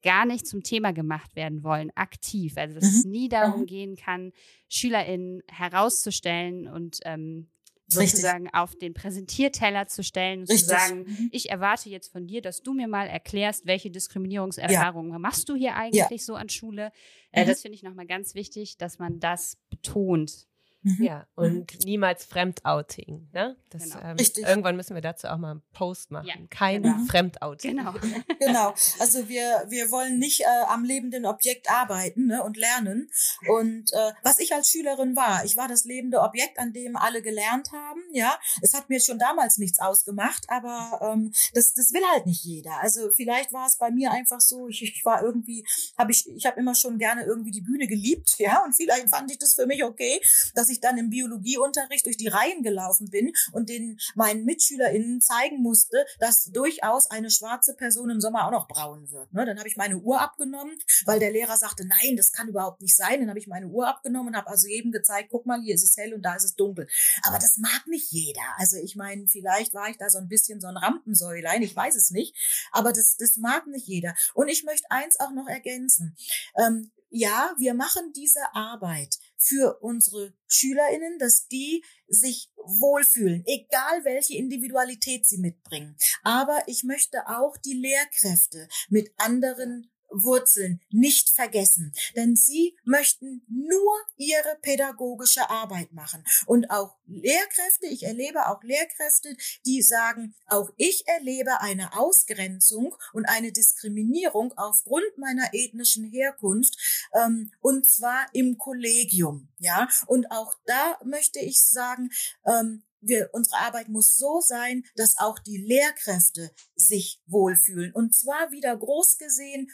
[0.04, 2.56] gar nicht zum Thema gemacht werden wollen, aktiv.
[2.56, 2.98] Also dass mhm.
[2.98, 3.66] es nie darum mhm.
[3.66, 4.32] gehen kann,
[4.68, 7.48] SchülerInnen herauszustellen und ähm,
[7.86, 8.54] sozusagen Richtig.
[8.54, 10.68] auf den Präsentierteller zu stellen und Richtig.
[10.68, 11.28] zu sagen, mhm.
[11.32, 15.18] ich erwarte jetzt von dir, dass du mir mal erklärst, welche Diskriminierungserfahrungen ja.
[15.18, 16.18] machst du hier eigentlich ja.
[16.18, 16.92] so an Schule.
[17.32, 17.48] Äh, mhm.
[17.48, 20.46] Das finde ich nochmal ganz wichtig, dass man das betont.
[20.84, 21.02] Mhm.
[21.02, 21.78] Ja, und mhm.
[21.84, 23.28] niemals Fremdouting.
[23.32, 23.56] Ne?
[23.70, 24.00] Das, genau.
[24.04, 26.26] ähm, irgendwann müssen wir dazu auch mal einen Post machen.
[26.26, 27.04] Ja, Kein genau.
[27.08, 27.76] Fremdouting.
[27.76, 27.94] Genau.
[28.38, 28.74] genau.
[29.00, 33.10] Also wir, wir wollen nicht äh, am lebenden Objekt arbeiten ne, und lernen.
[33.48, 37.22] Und äh, was ich als Schülerin war, ich war das lebende Objekt, an dem alle
[37.22, 38.02] gelernt haben.
[38.12, 42.44] Ja, es hat mir schon damals nichts ausgemacht, aber ähm, das, das will halt nicht
[42.44, 42.80] jeder.
[42.80, 45.64] Also vielleicht war es bei mir einfach so, ich, ich war irgendwie,
[45.96, 49.30] habe ich, ich habe immer schon gerne irgendwie die Bühne geliebt, ja, und vielleicht fand
[49.30, 50.20] ich das für mich okay,
[50.54, 55.20] dass ich ich dann im Biologieunterricht durch die Reihen gelaufen bin und den meinen MitschülerInnen
[55.20, 59.32] zeigen musste, dass durchaus eine schwarze Person im Sommer auch noch braun wird.
[59.32, 59.46] Ne?
[59.46, 62.96] Dann habe ich meine Uhr abgenommen, weil der Lehrer sagte, nein, das kann überhaupt nicht
[62.96, 63.20] sein.
[63.20, 65.84] Dann habe ich meine Uhr abgenommen und habe also jedem gezeigt, guck mal, hier ist
[65.84, 66.88] es hell und da ist es dunkel.
[67.22, 68.42] Aber das mag nicht jeder.
[68.56, 71.96] Also ich meine, vielleicht war ich da so ein bisschen so ein Rampensäulein, ich weiß
[71.96, 72.34] es nicht.
[72.72, 74.14] Aber das, das mag nicht jeder.
[74.34, 76.16] Und ich möchte eins auch noch ergänzen.
[76.56, 84.36] Ähm, ja, wir machen diese Arbeit für unsere SchülerInnen, dass die sich wohlfühlen, egal welche
[84.36, 85.96] Individualität sie mitbringen.
[86.22, 89.90] Aber ich möchte auch die Lehrkräfte mit anderen
[90.22, 96.24] Wurzeln nicht vergessen, denn sie möchten nur ihre pädagogische Arbeit machen.
[96.46, 99.36] Und auch Lehrkräfte, ich erlebe auch Lehrkräfte,
[99.66, 106.76] die sagen, auch ich erlebe eine Ausgrenzung und eine Diskriminierung aufgrund meiner ethnischen Herkunft,
[107.14, 109.88] ähm, und zwar im Kollegium, ja.
[110.06, 112.10] Und auch da möchte ich sagen,
[112.46, 117.92] ähm, wir, unsere Arbeit muss so sein, dass auch die Lehrkräfte sich wohlfühlen.
[117.92, 119.70] Und zwar wieder groß gesehen,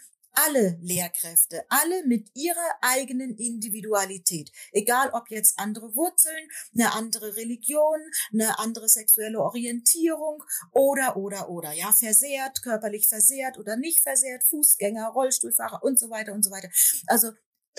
[0.47, 7.99] alle Lehrkräfte, alle mit ihrer eigenen Individualität, egal ob jetzt andere Wurzeln, eine andere Religion,
[8.32, 15.09] eine andere sexuelle Orientierung oder, oder, oder, ja, versehrt, körperlich versehrt oder nicht versehrt, Fußgänger,
[15.09, 16.68] Rollstuhlfahrer und so weiter und so weiter.
[17.07, 17.32] Also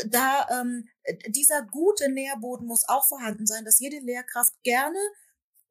[0.08, 0.88] da ähm,
[1.28, 5.00] dieser gute Nährboden muss auch vorhanden sein, dass jede Lehrkraft gerne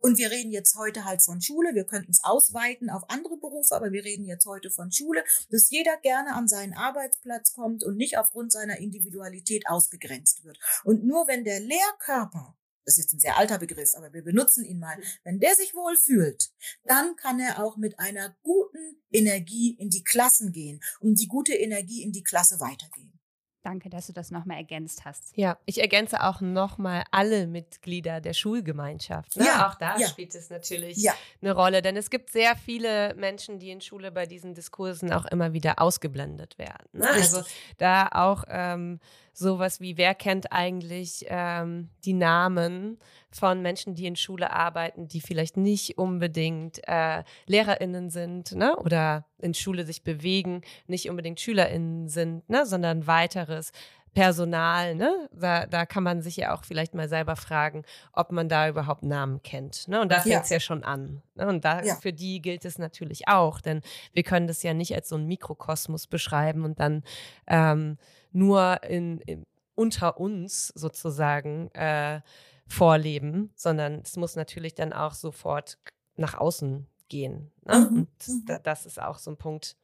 [0.00, 1.74] und wir reden jetzt heute halt von Schule.
[1.74, 5.70] Wir könnten es ausweiten auf andere Berufe, aber wir reden jetzt heute von Schule, dass
[5.70, 10.58] jeder gerne an seinen Arbeitsplatz kommt und nicht aufgrund seiner Individualität ausgegrenzt wird.
[10.84, 14.64] Und nur wenn der Lehrkörper das ist jetzt ein sehr alter Begriff, aber wir benutzen
[14.64, 14.98] ihn mal.
[15.22, 16.50] Wenn der sich wohl fühlt,
[16.84, 21.54] dann kann er auch mit einer guten Energie in die Klassen gehen und die gute
[21.54, 23.19] Energie in die Klasse weitergehen.
[23.62, 25.36] Danke, dass du das nochmal ergänzt hast.
[25.36, 29.36] Ja, ich ergänze auch nochmal alle Mitglieder der Schulgemeinschaft.
[29.36, 29.44] Ne?
[29.44, 30.08] Ja, auch da ja.
[30.08, 31.12] spielt es natürlich ja.
[31.42, 35.26] eine Rolle, denn es gibt sehr viele Menschen, die in Schule bei diesen Diskursen auch
[35.26, 36.88] immer wieder ausgeblendet werden.
[36.92, 37.10] Ne?
[37.10, 37.42] Also
[37.76, 38.98] da auch ähm,
[39.40, 42.98] sowas wie, wer kennt eigentlich ähm, die Namen
[43.32, 48.76] von Menschen, die in Schule arbeiten, die vielleicht nicht unbedingt äh, LehrerInnen sind ne?
[48.76, 52.66] oder in Schule sich bewegen, nicht unbedingt SchülerInnen sind, ne?
[52.66, 53.72] sondern weiteres
[54.12, 55.28] Personal, ne?
[55.32, 59.04] Da, da kann man sich ja auch vielleicht mal selber fragen, ob man da überhaupt
[59.04, 59.86] Namen kennt.
[59.86, 60.00] Ne?
[60.00, 60.56] Und da fängt es ja.
[60.56, 60.60] ja.
[60.60, 61.22] schon an.
[61.36, 61.46] Ne?
[61.46, 61.94] Und da, ja.
[61.94, 63.82] für die gilt es natürlich auch, denn
[64.12, 67.04] wir können das ja nicht als so ein Mikrokosmos beschreiben und dann
[67.46, 67.98] ähm,
[68.32, 72.20] nur in, in, unter uns sozusagen äh,
[72.66, 75.78] vorleben, sondern es muss natürlich dann auch sofort
[76.16, 77.50] nach außen gehen.
[77.66, 77.78] Ne?
[77.78, 77.98] Mhm.
[77.98, 78.44] Und mhm.
[78.46, 79.76] da, das ist auch so ein Punkt,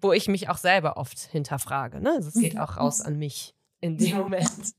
[0.00, 2.00] wo ich mich auch selber oft hinterfrage.
[2.00, 2.10] Ne?
[2.10, 4.74] Also es geht auch raus an mich in dem Moment.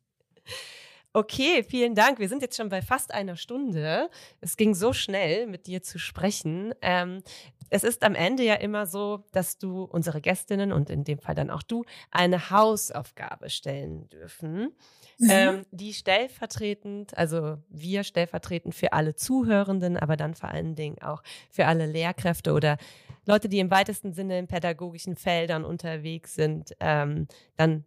[1.14, 2.20] Okay, vielen Dank.
[2.20, 4.10] Wir sind jetzt schon bei fast einer Stunde.
[4.42, 6.74] Es ging so schnell, mit dir zu sprechen.
[6.82, 7.24] Ähm,
[7.70, 11.36] es ist am Ende ja immer so, dass du unsere Gästinnen und in dem Fall
[11.36, 14.74] dann auch du eine Hausaufgabe stellen dürfen,
[15.18, 15.30] mhm.
[15.30, 21.24] ähm, die stellvertretend, also wir stellvertretend für alle Zuhörenden, aber dann vor allen Dingen auch
[21.50, 22.78] für alle Lehrkräfte oder
[23.26, 27.86] Leute, die im weitesten Sinne in pädagogischen Feldern unterwegs sind, ähm, dann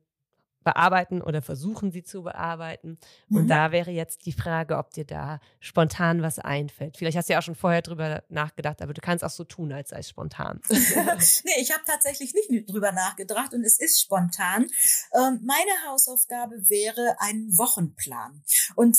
[0.69, 2.99] bearbeiten oder versuchen sie zu bearbeiten.
[3.31, 3.49] Und mhm.
[3.49, 6.99] da wäre jetzt die Frage, ob dir da spontan was einfällt.
[6.99, 9.73] Vielleicht hast du ja auch schon vorher drüber nachgedacht, aber du kannst auch so tun,
[9.73, 10.61] als sei es spontan.
[10.69, 14.67] nee, ich habe tatsächlich nicht drüber nachgedacht und es ist spontan.
[15.15, 18.43] Ähm, meine Hausaufgabe wäre ein Wochenplan.
[18.75, 18.99] Und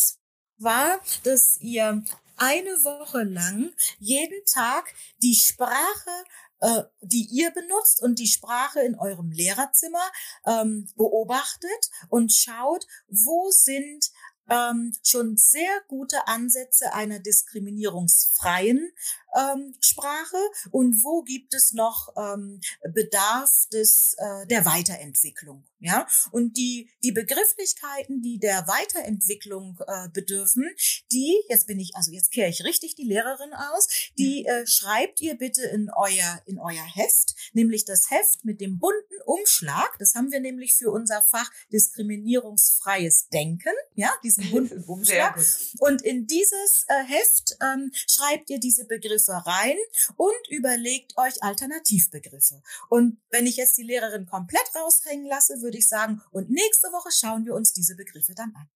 [0.59, 2.03] zwar, dass ihr
[2.37, 6.23] eine Woche lang jeden Tag die Sprache
[6.61, 10.11] äh, die ihr benutzt und die Sprache in eurem Lehrerzimmer
[10.45, 14.11] ähm, beobachtet und schaut, wo sind
[14.49, 18.91] ähm, schon sehr gute Ansätze einer diskriminierungsfreien
[19.35, 20.37] ähm, Sprache?
[20.71, 22.59] Und wo gibt es noch ähm,
[22.93, 26.07] Bedarf des äh, der Weiterentwicklung ja?
[26.31, 30.69] Und die die Begrifflichkeiten die der Weiterentwicklung äh, bedürfen
[31.11, 35.21] die jetzt bin ich also jetzt kehre ich richtig die Lehrerin aus die äh, schreibt
[35.21, 39.97] ihr bitte in euer in euer Heft nämlich das Heft mit dem bunten Umschlag.
[39.99, 45.39] Das haben wir nämlich für unser Fach diskriminierungsfreies Denken ja diesen bunten Umschlag.
[45.79, 49.77] und in dieses äh, Heft ähm, schreibt ihr diese Begriffe Begriffe rein
[50.15, 52.61] und überlegt euch Alternativbegriffe.
[52.89, 57.09] Und wenn ich jetzt die Lehrerin komplett raushängen lasse, würde ich sagen, und nächste Woche
[57.11, 58.69] schauen wir uns diese Begriffe dann an.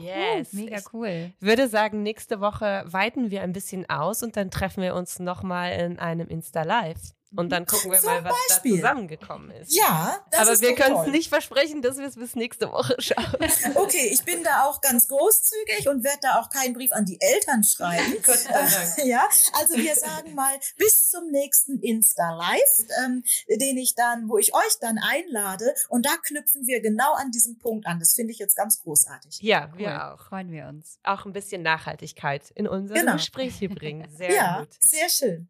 [0.00, 1.32] Yes, mega cool.
[1.38, 5.18] Ich würde sagen, nächste Woche weiten wir ein bisschen aus und dann treffen wir uns
[5.18, 7.12] nochmal in einem Insta Live.
[7.36, 8.72] Und dann gucken wir Zum mal, was Beispiel.
[8.72, 9.76] da zusammengekommen ist.
[9.76, 12.96] Ja, das Aber ist wir können es nicht versprechen, dass wir es bis nächste Woche
[13.00, 13.38] schaffen.
[13.74, 17.20] Okay, ich bin da auch ganz großzügig und werde da auch keinen Brief an die
[17.20, 18.16] Eltern schreiben.
[18.26, 19.06] Gott sei Dank.
[19.06, 24.38] ja, also wir sagen mal bis zum nächsten Insta Live, ähm, den ich dann, wo
[24.38, 25.74] ich euch dann einlade.
[25.88, 27.98] Und da knüpfen wir genau an diesem Punkt an.
[28.00, 29.38] Das finde ich jetzt ganz großartig.
[29.42, 29.78] Ja, cool.
[29.78, 30.28] wir auch.
[30.28, 30.98] Freuen wir uns.
[31.02, 33.12] Auch ein bisschen Nachhaltigkeit in unsere genau.
[33.12, 34.08] Gespräche bringen.
[34.16, 34.70] Sehr ja, gut.
[34.80, 35.48] Sehr schön.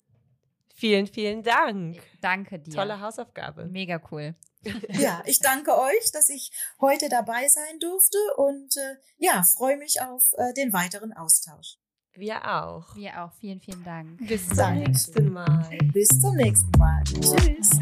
[0.79, 2.01] Vielen, vielen Dank.
[2.21, 2.73] Danke dir.
[2.73, 3.65] Tolle Hausaufgabe.
[3.67, 4.37] Mega cool.
[4.91, 10.01] ja, ich danke euch, dass ich heute dabei sein durfte und äh, ja, freue mich
[10.01, 11.79] auf äh, den weiteren Austausch.
[12.15, 12.95] Wir auch.
[12.95, 13.33] Wir auch.
[13.35, 14.19] Vielen, vielen Dank.
[14.27, 15.69] Bis zum nächsten Mal.
[15.93, 17.03] Bis zum nächsten Mal.
[17.05, 17.35] Tschüss.
[17.37, 17.81] Tschüss.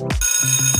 [0.00, 0.79] Thank you.